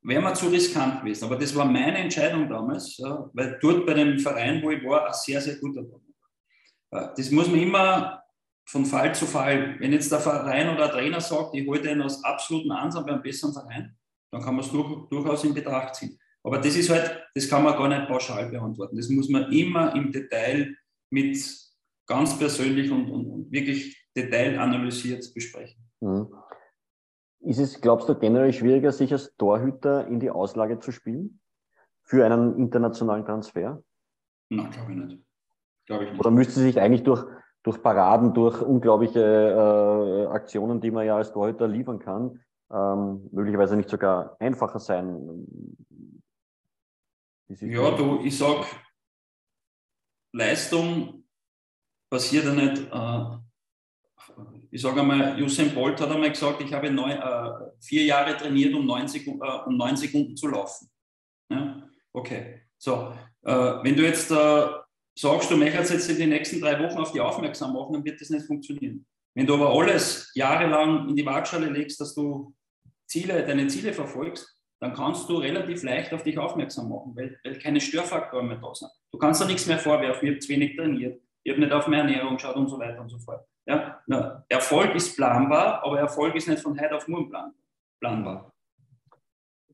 wäre 0.01 0.21
mir 0.21 0.33
zu 0.33 0.47
riskant 0.47 1.01
gewesen. 1.01 1.23
Aber 1.25 1.37
das 1.37 1.55
war 1.55 1.65
meine 1.65 1.97
Entscheidung 1.97 2.49
damals, 2.49 2.97
ja, 2.97 3.29
weil 3.33 3.57
dort 3.61 3.85
bei 3.85 3.93
dem 3.93 4.19
Verein, 4.19 4.61
wo 4.61 4.71
ich 4.71 4.83
war, 4.83 5.07
ein 5.07 5.13
sehr, 5.13 5.39
sehr 5.39 5.55
guter 5.55 5.81
war. 5.83 7.13
Das 7.15 7.31
muss 7.31 7.47
man 7.47 7.59
immer 7.59 8.24
von 8.67 8.85
Fall 8.85 9.13
zu 9.13 9.25
Fall, 9.25 9.79
wenn 9.79 9.93
jetzt 9.93 10.11
der 10.11 10.19
Verein 10.19 10.69
oder 10.69 10.87
der 10.87 10.91
Trainer 10.91 11.21
sagt, 11.21 11.55
ich 11.55 11.67
hole 11.67 11.81
den 11.81 12.01
aus 12.01 12.23
absoluten 12.23 12.71
Ansatz 12.71 13.05
bei 13.05 13.11
einem 13.11 13.21
besseren 13.21 13.53
Verein, 13.53 13.95
dann 14.31 14.41
kann 14.41 14.55
man 14.55 14.65
es 14.65 14.71
durch, 14.71 15.07
durchaus 15.09 15.43
in 15.43 15.53
Betracht 15.53 15.95
ziehen. 15.95 16.19
Aber 16.43 16.57
das 16.59 16.75
ist 16.75 16.89
halt, 16.89 17.23
das 17.33 17.49
kann 17.49 17.63
man 17.63 17.73
gar 17.73 17.87
nicht 17.87 18.07
pauschal 18.07 18.49
beantworten. 18.49 18.95
Das 18.95 19.09
muss 19.09 19.29
man 19.29 19.51
immer 19.51 19.95
im 19.95 20.11
Detail 20.11 20.75
mit 21.09 21.37
ganz 22.07 22.37
persönlich 22.37 22.91
und, 22.91 23.09
und, 23.09 23.25
und 23.27 23.51
wirklich 23.51 24.09
detailanalysiert 24.15 25.33
besprechen. 25.33 25.83
Mhm. 26.01 26.27
Ist 27.41 27.59
es, 27.59 27.79
glaubst 27.79 28.09
du, 28.09 28.15
generell 28.15 28.53
schwieriger, 28.53 28.91
sich 28.91 29.11
als 29.11 29.35
Torhüter 29.37 30.07
in 30.07 30.19
die 30.19 30.31
Auslage 30.31 30.79
zu 30.79 30.91
spielen? 30.91 31.39
Für 32.03 32.25
einen 32.25 32.57
internationalen 32.57 33.25
Transfer? 33.25 33.83
Nein, 34.49 34.69
glaube 34.71 34.91
ich 34.91 34.97
nicht. 34.97 35.25
Glaube 35.85 36.03
ich 36.05 36.11
nicht. 36.11 36.19
Oder 36.19 36.31
müsste 36.31 36.59
sich 36.59 36.79
eigentlich 36.79 37.03
durch, 37.03 37.23
durch 37.65 37.81
Paraden, 37.81 38.31
durch 38.31 38.61
unglaubliche 38.61 39.19
äh, 39.19 40.27
Aktionen, 40.27 40.79
die 40.79 40.91
man 40.91 41.03
ja 41.03 41.17
als 41.17 41.33
Torhüter 41.33 41.67
liefern 41.67 41.97
kann, 41.97 42.39
ähm, 42.71 43.27
möglicherweise 43.31 43.75
nicht 43.75 43.89
sogar 43.89 44.37
einfacher 44.39 44.77
sein? 44.77 45.47
Ja, 47.47 47.89
du, 47.91 48.19
ich 48.23 48.37
sag, 48.37 48.67
Leistung 50.31 51.23
passiert 52.07 52.45
ja 52.45 52.53
nicht. 52.53 52.87
Äh, 52.91 53.37
ich 54.69 54.81
sage 54.83 55.01
einmal, 55.01 55.41
Usain 55.41 55.73
Bolt 55.73 55.99
hat 55.99 56.11
einmal 56.11 56.29
gesagt, 56.29 56.61
ich 56.61 56.71
habe 56.71 56.91
neun, 56.91 57.13
äh, 57.13 57.71
vier 57.81 58.03
Jahre 58.03 58.37
trainiert, 58.37 58.75
um 58.75 58.85
neun, 58.85 59.07
Sekunden, 59.07 59.41
äh, 59.41 59.65
um 59.65 59.75
neun 59.75 59.97
Sekunden 59.97 60.37
zu 60.37 60.49
laufen. 60.49 60.87
Ja? 61.49 61.81
Okay, 62.13 62.61
so. 62.77 63.11
Äh, 63.41 63.83
wenn 63.83 63.95
du 63.95 64.03
jetzt 64.03 64.29
äh, 64.29 64.67
sagst, 65.17 65.49
du 65.49 65.57
möchtest 65.57 65.91
jetzt 65.91 66.09
in 66.09 66.17
den 66.17 66.29
nächsten 66.29 66.59
drei 66.59 66.79
Wochen 66.83 66.97
auf 66.97 67.11
die 67.11 67.21
aufmerksam 67.21 67.73
machen, 67.73 67.93
dann 67.93 68.05
wird 68.05 68.19
das 68.19 68.29
nicht 68.29 68.45
funktionieren. 68.45 69.05
Wenn 69.33 69.47
du 69.47 69.55
aber 69.55 69.69
alles 69.69 70.31
jahrelang 70.33 71.09
in 71.09 71.15
die 71.15 71.25
Waagschale 71.25 71.69
legst, 71.69 71.99
dass 71.99 72.13
du 72.13 72.53
Ziele, 73.07 73.45
deine 73.45 73.67
Ziele 73.67 73.93
verfolgst, 73.93 74.55
dann 74.79 74.93
kannst 74.93 75.29
du 75.29 75.37
relativ 75.37 75.83
leicht 75.83 76.13
auf 76.13 76.23
dich 76.23 76.37
aufmerksam 76.37 76.89
machen, 76.89 77.15
weil, 77.15 77.37
weil 77.43 77.57
keine 77.59 77.79
Störfaktoren 77.79 78.47
mehr 78.47 78.57
da 78.57 78.73
sind. 78.73 78.91
Du 79.11 79.17
kannst 79.17 79.41
da 79.41 79.45
nichts 79.45 79.67
mehr 79.67 79.79
vorwerfen, 79.79 80.27
ich 80.27 80.31
habe 80.33 80.39
zu 80.39 80.49
wenig 80.49 80.75
trainiert, 80.75 81.21
ich 81.43 81.51
habe 81.51 81.61
nicht 81.61 81.71
auf 81.71 81.87
meine 81.87 82.03
Ernährung 82.03 82.35
geschaut 82.35 82.55
und 82.55 82.67
so 82.67 82.77
weiter 82.79 83.01
und 83.01 83.09
so 83.09 83.19
fort. 83.19 83.45
Ja? 83.65 84.01
Na, 84.07 84.43
Erfolg 84.49 84.93
ist 84.95 85.15
planbar, 85.15 85.83
aber 85.83 85.99
Erfolg 85.99 86.35
ist 86.35 86.47
nicht 86.47 86.61
von 86.61 86.79
heute 86.79 86.95
auf 86.95 87.07
morgen 87.07 87.29
plan 87.29 87.53
planbar. 87.99 88.51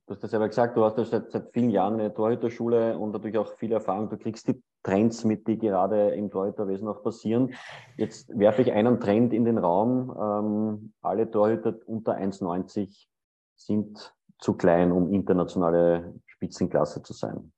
Du 0.05 0.13
hast 0.13 0.23
das 0.23 0.31
selber 0.31 0.47
gesagt, 0.47 0.77
du 0.77 0.83
hast 0.83 0.97
ja 0.97 1.05
seit, 1.05 1.31
seit 1.31 1.51
vielen 1.53 1.69
Jahren 1.69 1.99
eine 1.99 2.13
Torhüterschule 2.13 2.97
und 2.97 3.11
natürlich 3.11 3.37
auch 3.37 3.57
viel 3.57 3.71
Erfahrung. 3.71 4.09
Du 4.09 4.17
kriegst 4.17 4.47
die 4.47 4.61
Trends 4.83 5.23
mit, 5.23 5.47
die 5.47 5.57
gerade 5.57 6.11
im 6.11 6.31
Torhüterwesen 6.31 6.87
auch 6.87 7.03
passieren. 7.03 7.53
Jetzt 7.97 8.37
werfe 8.37 8.61
ich 8.61 8.71
einen 8.71 8.99
Trend 8.99 9.33
in 9.33 9.45
den 9.45 9.57
Raum. 9.57 10.09
Ähm, 10.09 10.93
alle 11.01 11.29
Torhüter 11.29 11.75
unter 11.85 12.17
1,90 12.17 13.07
sind 13.55 14.13
zu 14.39 14.57
klein, 14.57 14.91
um 14.91 15.13
internationale 15.13 16.15
Spitzenklasse 16.25 17.03
zu 17.03 17.13
sein. 17.13 17.53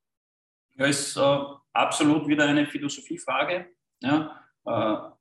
Ja, 0.76 0.86
ist 0.86 1.16
äh, 1.16 1.38
absolut 1.72 2.28
wieder 2.28 2.44
eine 2.46 2.66
Philosophiefrage. 2.66 3.66
Ja, 4.00 4.40
äh, 4.66 5.14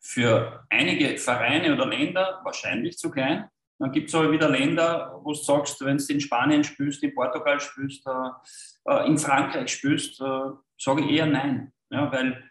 für 0.00 0.64
einige 0.70 1.18
Vereine 1.18 1.74
oder 1.74 1.86
Länder 1.86 2.40
wahrscheinlich 2.44 2.98
zu 2.98 3.10
klein. 3.10 3.48
Dann 3.78 3.92
gibt 3.92 4.08
es 4.08 4.14
aber 4.14 4.32
wieder 4.32 4.48
Länder, 4.48 5.20
wo 5.22 5.32
du 5.32 5.38
sagst, 5.38 5.80
wenn 5.84 5.98
du 5.98 6.12
in 6.12 6.20
Spanien 6.20 6.64
spielst, 6.64 7.02
in 7.02 7.14
Portugal 7.14 7.60
spielst, 7.60 8.04
äh, 8.06 9.06
in 9.06 9.18
Frankreich 9.18 9.72
spielst, 9.72 10.20
äh, 10.20 10.50
sage 10.78 11.08
eher 11.08 11.26
nein. 11.26 11.72
Ja, 11.90 12.10
weil 12.12 12.44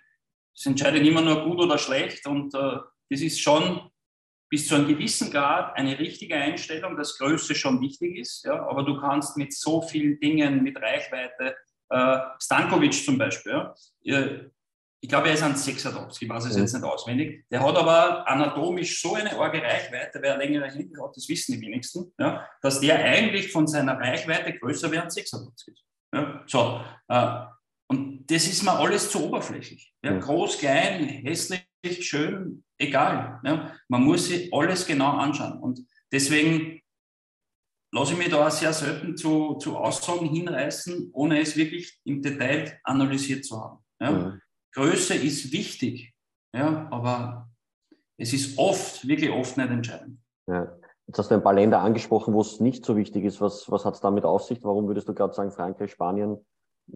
es 0.56 0.66
entscheidet 0.66 1.06
immer 1.06 1.22
nur 1.22 1.44
gut 1.44 1.60
oder 1.60 1.78
schlecht 1.78 2.26
und 2.26 2.54
äh, 2.54 2.78
das 3.10 3.22
ist 3.22 3.40
schon 3.40 3.90
bis 4.50 4.68
zu 4.68 4.76
einem 4.76 4.88
gewissen 4.88 5.32
Grad 5.32 5.76
eine 5.78 6.00
richtige 6.00 6.36
Einstellung, 6.36 6.96
dass 6.98 7.18
Größe 7.18 7.54
schon 7.54 7.82
wichtig 7.82 8.18
ist. 8.18 8.46
Ja, 8.46 8.66
aber 8.68 8.84
du 8.84 9.00
kannst 9.00 9.38
mit 9.38 9.54
so 9.54 9.82
vielen 9.82 10.20
Dingen, 10.20 10.64
mit 10.64 10.78
Reichweite, 10.82 11.56
äh, 11.90 12.20
Stankovic 12.40 12.94
zum 12.94 13.18
Beispiel, 13.18 13.72
ja, 14.02 14.40
ich 15.00 15.10
glaube, 15.10 15.28
er 15.28 15.36
ist 15.36 15.44
ein 15.44 15.56
86, 15.56 16.24
ich 16.24 16.30
weiß 16.30 16.46
es 16.46 16.58
jetzt 16.58 16.74
nicht 16.74 16.84
auswendig. 16.84 17.46
Der 17.52 17.62
hat 17.62 17.76
aber 17.76 18.28
anatomisch 18.28 19.00
so 19.00 19.14
eine 19.14 19.38
arge 19.38 19.62
Reichweite, 19.62 20.20
wer 20.22 20.38
längere 20.38 20.72
Hände 20.72 21.02
hat, 21.04 21.16
das 21.16 21.30
wissen 21.30 21.54
die 21.54 21.62
wenigsten, 21.62 22.14
ja, 22.18 22.48
dass 22.62 22.80
der 22.80 23.04
eigentlich 23.04 23.52
von 23.52 23.68
seiner 23.68 24.00
Reichweite 24.00 24.58
größer 24.58 24.92
wäre 24.92 25.04
als 25.04 25.14
86 25.14 25.74
ist. 25.74 25.86
Ja, 26.14 26.44
so, 26.48 26.82
äh, 27.10 27.57
das 28.28 28.48
ist 28.48 28.64
mir 28.64 28.74
alles 28.74 29.10
zu 29.10 29.24
oberflächlich. 29.24 29.94
Ja, 30.04 30.14
ja. 30.14 30.20
Groß, 30.20 30.58
klein, 30.58 31.06
hässlich, 31.06 31.64
schön, 32.02 32.64
egal. 32.78 33.40
Ja, 33.44 33.74
man 33.88 34.04
muss 34.04 34.28
sich 34.28 34.54
alles 34.54 34.86
genau 34.86 35.12
anschauen. 35.12 35.60
Und 35.60 35.86
deswegen 36.12 36.82
lasse 37.94 38.14
ich 38.14 38.18
mich 38.18 38.30
da 38.30 38.50
sehr 38.52 38.74
selten 38.74 39.16
zu, 39.16 39.56
zu 39.56 39.78
Aussagen 39.78 40.28
hinreißen, 40.28 41.12
ohne 41.14 41.40
es 41.40 41.56
wirklich 41.56 42.00
im 42.04 42.22
Detail 42.22 42.80
analysiert 42.84 43.46
zu 43.46 43.62
haben. 43.62 43.84
Ja. 44.02 44.38
Größe 44.74 45.16
ist 45.16 45.52
wichtig, 45.52 46.14
ja, 46.54 46.88
aber 46.92 47.50
es 48.18 48.34
ist 48.34 48.58
oft, 48.58 49.08
wirklich 49.08 49.32
oft 49.32 49.58
nicht 49.58 49.70
entscheidend. 49.70 50.20
Jetzt 51.08 51.20
hast 51.20 51.32
du 51.32 51.36
ein 51.36 51.44
paar 51.44 51.54
Länder 51.54 51.80
angesprochen, 51.80 52.34
wo 52.34 52.42
es 52.42 52.60
nicht 52.60 52.86
so 52.86 52.98
wichtig 52.98 53.24
ist. 53.24 53.40
Was, 53.40 53.72
was 53.72 53.86
hat 53.86 53.96
es 53.96 54.02
damit 54.02 54.26
auf 54.26 54.44
sich? 54.44 54.62
Warum 54.64 54.88
würdest 54.88 55.08
du 55.08 55.14
gerade 55.14 55.34
sagen, 55.34 55.52
Frankreich, 55.52 55.92
Spanien 55.92 56.38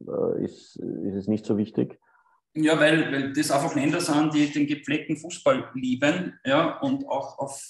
äh, 0.08 0.44
ist, 0.44 0.76
ist 0.78 1.16
es 1.16 1.28
nicht 1.28 1.46
so 1.46 1.58
wichtig? 1.58 2.00
Ja, 2.54 2.80
weil, 2.80 3.12
weil 3.12 3.34
das 3.34 3.52
einfach 3.52 3.76
Länder 3.76 4.02
sind, 4.02 4.34
die 4.34 4.52
den 4.52 4.68
gepflegten 4.68 5.16
Fußball 5.16 5.72
lieben 5.74 6.38
ja, 6.46 6.80
und 6.80 7.08
auch 7.08 7.40
auf, 7.40 7.62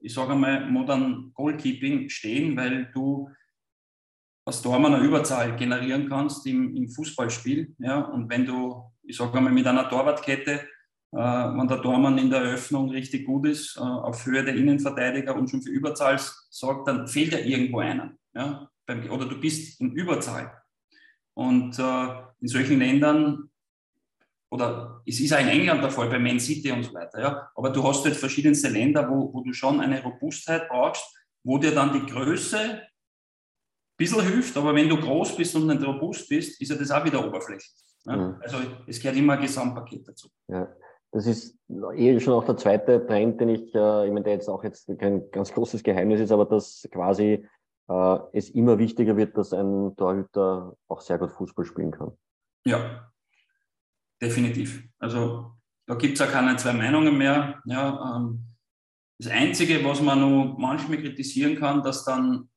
ich 0.00 0.14
sage 0.14 0.34
mal, 0.34 0.70
modern 0.70 1.32
Goalkeeping 1.34 2.08
stehen, 2.08 2.56
weil 2.56 2.90
du 2.92 3.28
aus 4.46 4.62
Tormann 4.62 4.94
eine 4.94 5.04
Überzahl 5.04 5.56
generieren 5.56 6.08
kannst 6.08 6.46
im, 6.46 6.74
im 6.74 6.88
Fußballspiel. 6.88 7.74
Ja, 7.78 8.00
und 8.00 8.30
wenn 8.30 8.46
du 8.46 8.90
ich 9.02 9.16
sage 9.16 9.36
einmal, 9.36 9.52
mit 9.52 9.66
einer 9.66 9.88
Torwartkette 9.88 10.66
äh, 11.12 11.16
wenn 11.16 11.66
der 11.66 11.82
Tormann 11.82 12.18
in 12.18 12.30
der 12.30 12.40
Eröffnung 12.42 12.90
richtig 12.90 13.26
gut 13.26 13.46
ist, 13.46 13.76
äh, 13.76 13.80
auf 13.80 14.24
Höhe 14.26 14.44
der 14.44 14.54
Innenverteidiger 14.54 15.34
und 15.34 15.50
schon 15.50 15.62
für 15.62 15.70
Überzahl 15.70 16.20
sorgt, 16.50 16.86
dann 16.86 17.08
fehlt 17.08 17.32
ja 17.32 17.38
irgendwo 17.38 17.80
einer. 17.80 18.12
Ja? 18.32 18.70
Oder 18.88 19.26
du 19.26 19.40
bist 19.40 19.80
in 19.80 19.92
Überzahl. 19.92 20.59
Und 21.34 21.78
äh, 21.78 22.06
in 22.40 22.48
solchen 22.48 22.78
Ländern, 22.78 23.50
oder 24.50 25.02
es 25.06 25.20
ist 25.20 25.32
auch 25.32 25.40
in 25.40 25.48
England 25.48 25.82
der 25.82 25.90
Fall, 25.90 26.08
bei 26.08 26.18
Man 26.18 26.40
City 26.40 26.72
und 26.72 26.82
so 26.82 26.94
weiter, 26.94 27.20
ja, 27.20 27.50
aber 27.54 27.70
du 27.70 27.82
hast 27.84 28.04
halt 28.04 28.16
verschiedenste 28.16 28.68
Länder, 28.68 29.08
wo, 29.08 29.32
wo 29.32 29.42
du 29.42 29.52
schon 29.52 29.80
eine 29.80 30.02
Robustheit 30.02 30.68
brauchst, 30.68 31.04
wo 31.44 31.58
dir 31.58 31.72
dann 31.72 31.92
die 31.92 32.12
Größe 32.12 32.58
ein 32.58 32.80
bisschen 33.96 34.26
hilft, 34.26 34.56
aber 34.56 34.74
wenn 34.74 34.88
du 34.88 34.96
groß 34.96 35.36
bist 35.36 35.54
und 35.54 35.66
nicht 35.66 35.86
robust 35.86 36.28
bist, 36.28 36.60
ist 36.60 36.70
ja 36.70 36.76
das 36.76 36.90
auch 36.90 37.04
wieder 37.04 37.24
oberflächlich. 37.24 37.72
Ja? 38.06 38.16
Mhm. 38.16 38.36
Also 38.40 38.58
es 38.86 39.00
gehört 39.00 39.16
immer 39.16 39.34
ein 39.34 39.42
Gesamtpaket 39.42 40.08
dazu. 40.08 40.28
Ja. 40.48 40.68
Das 41.12 41.26
ist 41.26 41.58
eh 41.96 42.20
schon 42.20 42.34
auch 42.34 42.44
der 42.44 42.56
zweite 42.56 43.04
Trend, 43.04 43.40
den 43.40 43.48
ich, 43.48 43.74
äh, 43.74 44.06
ich 44.06 44.12
meine, 44.12 44.22
der 44.22 44.34
jetzt 44.34 44.48
auch 44.48 44.62
jetzt 44.62 44.86
kein 44.98 45.28
ganz 45.32 45.52
großes 45.52 45.82
Geheimnis 45.82 46.20
ist, 46.20 46.30
aber 46.30 46.44
dass 46.44 46.88
quasi 46.92 47.48
äh, 47.90 48.18
es 48.32 48.50
immer 48.50 48.78
wichtiger 48.78 49.16
wird, 49.16 49.36
dass 49.36 49.52
ein 49.52 49.94
Torhüter 49.96 50.76
auch 50.88 51.00
sehr 51.00 51.18
gut 51.18 51.32
Fußball 51.32 51.64
spielen 51.64 51.90
kann. 51.90 52.12
Ja, 52.64 53.10
definitiv. 54.22 54.84
Also 54.98 55.56
da 55.86 55.96
gibt 55.96 56.14
es 56.14 56.26
auch 56.26 56.30
keine 56.30 56.56
zwei 56.56 56.72
Meinungen 56.72 57.18
mehr. 57.18 57.60
Ja, 57.64 58.16
ähm, 58.16 58.44
das 59.18 59.30
Einzige, 59.32 59.84
was 59.84 60.00
man 60.00 60.20
noch 60.20 60.56
manchmal 60.56 60.98
kritisieren 60.98 61.56
kann, 61.56 61.82
dass 61.82 62.04
dann 62.04 62.48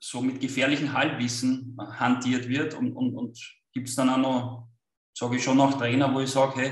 so 0.00 0.20
mit 0.20 0.40
gefährlichen 0.40 0.92
Halbwissen 0.92 1.76
hantiert 1.78 2.48
wird 2.48 2.74
und, 2.74 2.92
und, 2.92 3.14
und 3.14 3.38
gibt 3.72 3.88
es 3.88 3.96
dann 3.96 4.10
auch 4.10 4.18
noch, 4.18 4.68
sage 5.16 5.36
ich 5.36 5.44
schon 5.44 5.56
noch 5.56 5.76
Trainer, 5.78 6.12
wo 6.14 6.20
ich 6.20 6.30
sage, 6.30 6.60
hey, 6.60 6.68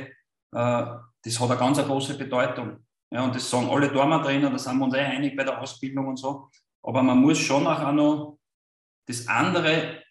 äh, 0.52 0.98
das 1.22 1.38
hat 1.38 1.50
eine 1.50 1.58
ganz 1.58 1.78
große 1.78 2.16
Bedeutung. 2.16 2.78
Ja, 3.12 3.24
und 3.24 3.34
das 3.34 3.50
sagen 3.50 3.68
alle 3.68 3.90
Dormer-Trainer, 3.90 4.50
da 4.50 4.58
sind 4.58 4.78
wir 4.78 4.84
uns 4.84 4.94
eh 4.94 5.00
einig 5.00 5.36
bei 5.36 5.44
der 5.44 5.60
Ausbildung 5.60 6.08
und 6.08 6.16
so. 6.16 6.48
Aber 6.82 7.02
man 7.02 7.18
muss 7.18 7.38
schon 7.38 7.66
auch 7.66 7.92
noch 7.92 8.38
das 9.06 9.26
andere 9.28 10.02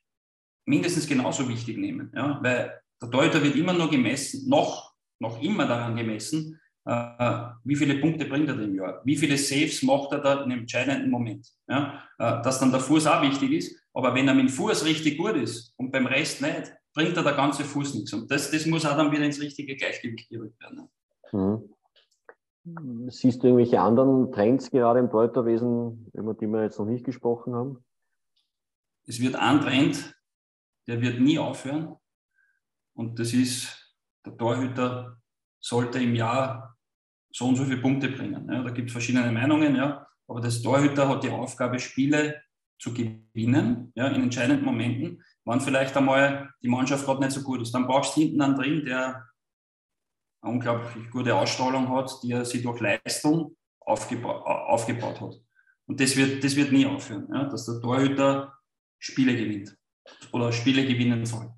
mindestens 0.65 1.08
genauso 1.08 1.47
wichtig 1.47 1.77
nehmen. 1.77 2.12
Ja? 2.15 2.39
Weil 2.41 2.82
der 3.01 3.10
Torhüter 3.10 3.43
wird 3.43 3.55
immer 3.55 3.73
nur 3.73 3.89
gemessen, 3.89 4.47
noch, 4.47 4.93
noch 5.19 5.41
immer 5.41 5.65
daran 5.65 5.95
gemessen, 5.95 6.60
äh, 6.86 7.49
wie 7.63 7.75
viele 7.75 7.95
Punkte 7.95 8.25
bringt 8.25 8.49
er 8.49 8.60
im 8.60 8.75
Jahr, 8.75 9.01
wie 9.03 9.15
viele 9.15 9.38
Saves 9.38 9.84
macht 9.84 10.12
er 10.12 10.19
da 10.19 10.43
im 10.43 10.51
entscheidenden 10.51 11.10
Moment. 11.10 11.47
Ja? 11.67 12.03
Äh, 12.17 12.41
dass 12.43 12.60
dann 12.60 12.71
der 12.71 12.79
Fuß 12.79 13.08
auch 13.08 13.21
wichtig 13.21 13.51
ist, 13.51 13.75
aber 13.93 14.13
wenn 14.13 14.27
er 14.27 14.34
mit 14.34 14.47
dem 14.47 14.49
Fuß 14.49 14.86
richtig 14.86 15.17
gut 15.17 15.36
ist 15.36 15.73
und 15.77 15.91
beim 15.91 16.05
Rest 16.05 16.41
nicht, 16.41 16.73
bringt 16.93 17.17
er 17.17 17.23
der 17.23 17.34
ganze 17.34 17.63
Fuß 17.63 17.95
nichts. 17.95 18.13
Und 18.13 18.29
das, 18.29 18.51
das 18.51 18.65
muss 18.65 18.86
auch 18.86 18.95
dann 18.97 19.12
wieder 19.12 19.23
ins 19.23 19.39
richtige 19.39 19.75
Gleichgewicht 19.75 20.29
gerückt 20.29 20.60
werden. 20.62 20.89
Mhm. 21.32 21.69
Siehst 23.08 23.43
du 23.43 23.47
irgendwelche 23.47 23.82
anderen 23.82 24.32
Trends 24.32 24.69
gerade 24.71 24.99
im 24.99 25.10
Torhüterwesen, 25.10 26.10
über 26.13 26.34
die 26.34 26.47
wir 26.47 26.63
jetzt 26.63 26.79
noch 26.79 26.86
nicht 26.86 27.05
gesprochen 27.05 27.53
haben? 27.55 27.84
Es 29.05 29.19
wird 29.19 29.36
ein 29.36 29.62
Trend, 29.62 30.15
der 30.88 31.01
wird 31.01 31.19
nie 31.19 31.39
aufhören. 31.39 31.95
Und 32.93 33.19
das 33.19 33.34
ist, 33.34 33.95
der 34.25 34.38
Torhüter 34.38 35.17
sollte 35.60 35.99
im 35.99 36.15
Jahr 36.15 36.75
so 37.32 37.47
und 37.47 37.55
so 37.55 37.63
viele 37.63 37.82
Punkte 37.82 38.10
bringen. 38.10 38.49
Ja, 38.51 38.63
da 38.63 38.69
gibt 38.71 38.89
es 38.89 38.91
verschiedene 38.91 39.32
Meinungen, 39.32 39.75
ja. 39.75 40.08
Aber 40.27 40.41
das 40.41 40.62
Torhüter 40.62 41.08
hat 41.08 41.23
die 41.23 41.29
Aufgabe, 41.29 41.79
Spiele 41.79 42.41
zu 42.79 42.93
gewinnen, 42.93 43.91
ja, 43.95 44.08
in 44.08 44.23
entscheidenden 44.23 44.65
Momenten, 44.65 45.23
wann 45.43 45.62
vielleicht 45.62 45.95
einmal 45.97 46.49
die 46.62 46.69
Mannschaft 46.69 47.05
gerade 47.05 47.21
nicht 47.21 47.32
so 47.32 47.41
gut 47.41 47.62
ist. 47.62 47.73
Dann 47.73 47.88
brauchst 47.88 48.15
du 48.15 48.21
hinten 48.21 48.41
einen 48.41 48.55
drin, 48.55 48.86
der 48.86 49.28
eine 50.41 50.54
unglaublich 50.54 51.10
gute 51.12 51.36
Ausstrahlung 51.36 51.89
hat, 51.89 52.12
die 52.23 52.32
er 52.32 52.45
sich 52.45 52.63
durch 52.63 52.80
Leistung 52.80 53.56
aufgeba 53.80 54.41
aufgebaut 54.67 55.19
hat. 55.21 55.41
Und 55.88 55.99
das 55.99 56.15
wird, 56.15 56.43
das 56.43 56.56
wird 56.56 56.71
nie 56.71 56.86
aufhören, 56.86 57.28
ja, 57.34 57.45
dass 57.45 57.65
der 57.65 57.82
Torhüter 57.82 58.54
Spiele 58.99 59.36
gewinnt 59.36 59.75
oder 60.32 60.52
Spiele 60.52 60.86
gewinnen 60.86 61.25
soll. 61.25 61.52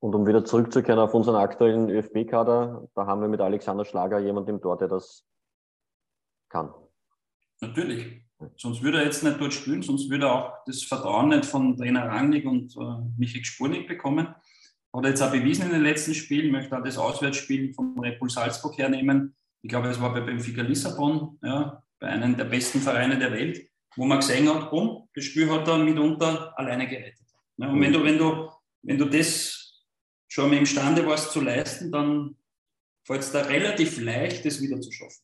Und 0.00 0.14
um 0.14 0.26
wieder 0.26 0.44
zurückzukehren 0.44 0.98
auf 0.98 1.14
unseren 1.14 1.36
aktuellen 1.36 1.88
ÖFB-Kader, 1.88 2.88
da 2.94 3.06
haben 3.06 3.22
wir 3.22 3.28
mit 3.28 3.40
Alexander 3.40 3.84
Schlager 3.84 4.18
jemanden 4.18 4.50
im 4.50 4.60
Tor, 4.60 4.76
der 4.76 4.88
das 4.88 5.26
kann. 6.50 6.74
Natürlich. 7.60 8.22
Sonst 8.56 8.82
würde 8.82 8.98
er 8.98 9.04
jetzt 9.04 9.22
nicht 9.22 9.40
dort 9.40 9.54
spielen, 9.54 9.82
sonst 9.82 10.10
würde 10.10 10.26
er 10.26 10.34
auch 10.34 10.52
das 10.66 10.82
Vertrauen 10.82 11.28
nicht 11.28 11.46
von 11.46 11.76
Trainer 11.76 12.06
Rangnick 12.06 12.44
und 12.44 12.76
äh, 12.76 13.02
Michael 13.16 13.44
Spurnik 13.44 13.88
bekommen. 13.88 14.34
Hat 14.94 15.04
jetzt 15.06 15.22
auch 15.22 15.32
bewiesen 15.32 15.66
in 15.66 15.72
den 15.72 15.82
letzten 15.82 16.14
Spielen, 16.14 16.52
möchte 16.52 16.78
auch 16.78 16.84
das 16.84 16.98
Auswärtsspiel 16.98 17.74
vom 17.74 17.98
Red 17.98 18.20
Bull 18.20 18.30
Salzburg 18.30 18.78
hernehmen. 18.78 19.34
Ich 19.60 19.68
glaube, 19.68 19.88
es 19.88 20.00
war 20.00 20.12
bei 20.12 20.20
Benfica 20.20 20.62
Lissabon, 20.62 21.36
ja, 21.42 21.82
bei 21.98 22.06
einem 22.08 22.36
der 22.36 22.44
besten 22.44 22.80
Vereine 22.80 23.18
der 23.18 23.32
Welt, 23.32 23.68
wo 23.96 24.04
man 24.04 24.20
gesehen 24.20 24.48
hat, 24.48 24.70
boom, 24.70 25.08
das 25.14 25.24
Spiel 25.24 25.50
hat 25.50 25.66
er 25.66 25.78
mitunter 25.78 26.56
alleine 26.56 26.86
gerettet. 26.86 27.26
Ja, 27.56 27.68
und 27.68 27.80
wenn 27.80 27.92
du, 27.92 28.04
wenn, 28.04 28.18
du, 28.18 28.50
wenn 28.82 28.98
du 28.98 29.06
das 29.06 29.84
schon 30.28 30.50
mal 30.50 30.58
imstande 30.58 31.04
warst 31.06 31.32
zu 31.32 31.40
leisten, 31.40 31.90
dann 31.90 32.36
fällt 33.04 33.20
es 33.20 33.32
da 33.32 33.40
relativ 33.42 34.00
leicht, 34.00 34.44
das 34.44 34.60
wieder 34.60 34.80
zu 34.80 34.92
schaffen. 34.92 35.22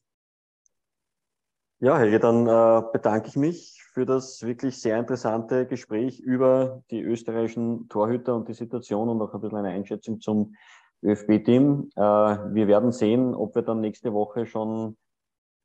Ja, 1.83 1.97
Helge, 1.97 2.21
dann 2.21 2.47
äh, 2.47 2.83
bedanke 2.93 3.29
ich 3.29 3.37
mich 3.37 3.83
für 3.95 4.05
das 4.05 4.43
wirklich 4.43 4.79
sehr 4.83 4.99
interessante 4.99 5.65
Gespräch 5.65 6.21
über 6.21 6.83
die 6.91 7.01
österreichischen 7.01 7.89
Torhüter 7.89 8.37
und 8.37 8.49
die 8.49 8.53
Situation 8.53 9.09
und 9.09 9.23
auch 9.23 9.33
ein 9.33 9.41
bisschen 9.41 9.57
eine 9.57 9.71
Einschätzung 9.71 10.21
zum 10.21 10.55
ÖFB-Team. 11.03 11.91
Äh, 11.97 12.01
wir 12.01 12.69
werden 12.69 12.93
sehen, 12.93 13.35
ob 13.35 13.55
wir 13.55 13.63
dann 13.63 13.81
nächste 13.81 14.13
Woche 14.13 14.45
schon 14.45 14.99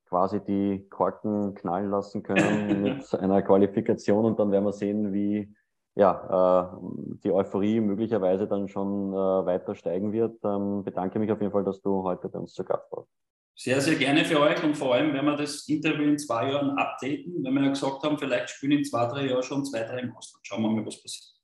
quasi 0.08 0.40
die 0.40 0.88
Korken 0.90 1.54
knallen 1.54 1.90
lassen 1.90 2.24
können 2.24 2.82
mit 2.82 3.14
einer 3.16 3.42
Qualifikation 3.42 4.24
und 4.24 4.40
dann 4.40 4.52
werden 4.52 4.64
wir 4.64 4.72
sehen, 4.72 5.12
wie 5.12 5.54
ja, 5.96 6.72
äh, 6.72 6.78
die 7.26 7.32
Euphorie 7.34 7.82
möglicherweise 7.82 8.48
dann 8.48 8.70
schon 8.70 9.12
äh, 9.12 9.16
weiter 9.18 9.76
steigen 9.76 10.14
wird. 10.14 10.40
Ähm, 10.46 10.86
bedanke 10.86 11.20
mich 11.20 11.30
auf 11.34 11.42
jeden 11.42 11.52
Fall, 11.52 11.66
dass 11.66 11.82
du 11.82 12.04
heute 12.04 12.30
bei 12.30 12.40
uns 12.40 12.54
zu 12.54 12.64
Gast 12.64 12.90
warst. 12.94 13.10
Sehr, 13.58 13.80
sehr 13.80 13.96
gerne 13.96 14.26
für 14.26 14.42
euch 14.42 14.62
und 14.64 14.76
vor 14.76 14.96
allem, 14.96 15.14
wenn 15.14 15.24
wir 15.24 15.38
das 15.38 15.66
Interview 15.70 16.04
in 16.04 16.20
zwei 16.20 16.52
Jahren 16.52 16.78
updaten, 16.78 17.42
wenn 17.42 17.54
wir 17.54 17.64
ja 17.64 17.70
gesagt 17.70 18.04
haben, 18.04 18.18
vielleicht 18.20 18.50
spielen 18.50 18.80
in 18.80 18.84
zwei, 18.84 19.06
drei 19.08 19.28
Jahren 19.28 19.44
schon 19.44 19.64
zwei, 19.64 19.84
drei 19.84 20.00
im 20.00 20.14
Ausland. 20.14 20.46
Schauen 20.46 20.62
wir 20.64 20.70
mal, 20.70 20.86
was 20.86 21.02
passiert. 21.02 21.40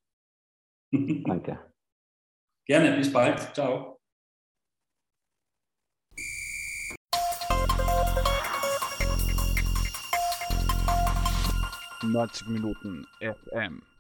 Danke. 1.26 1.72
Gerne, 2.68 2.98
bis 2.98 3.12
bald. 3.12 3.40
Ciao. 3.56 3.98
Neunzig 12.04 12.48
Minuten 12.48 13.08
FM. 13.22 13.91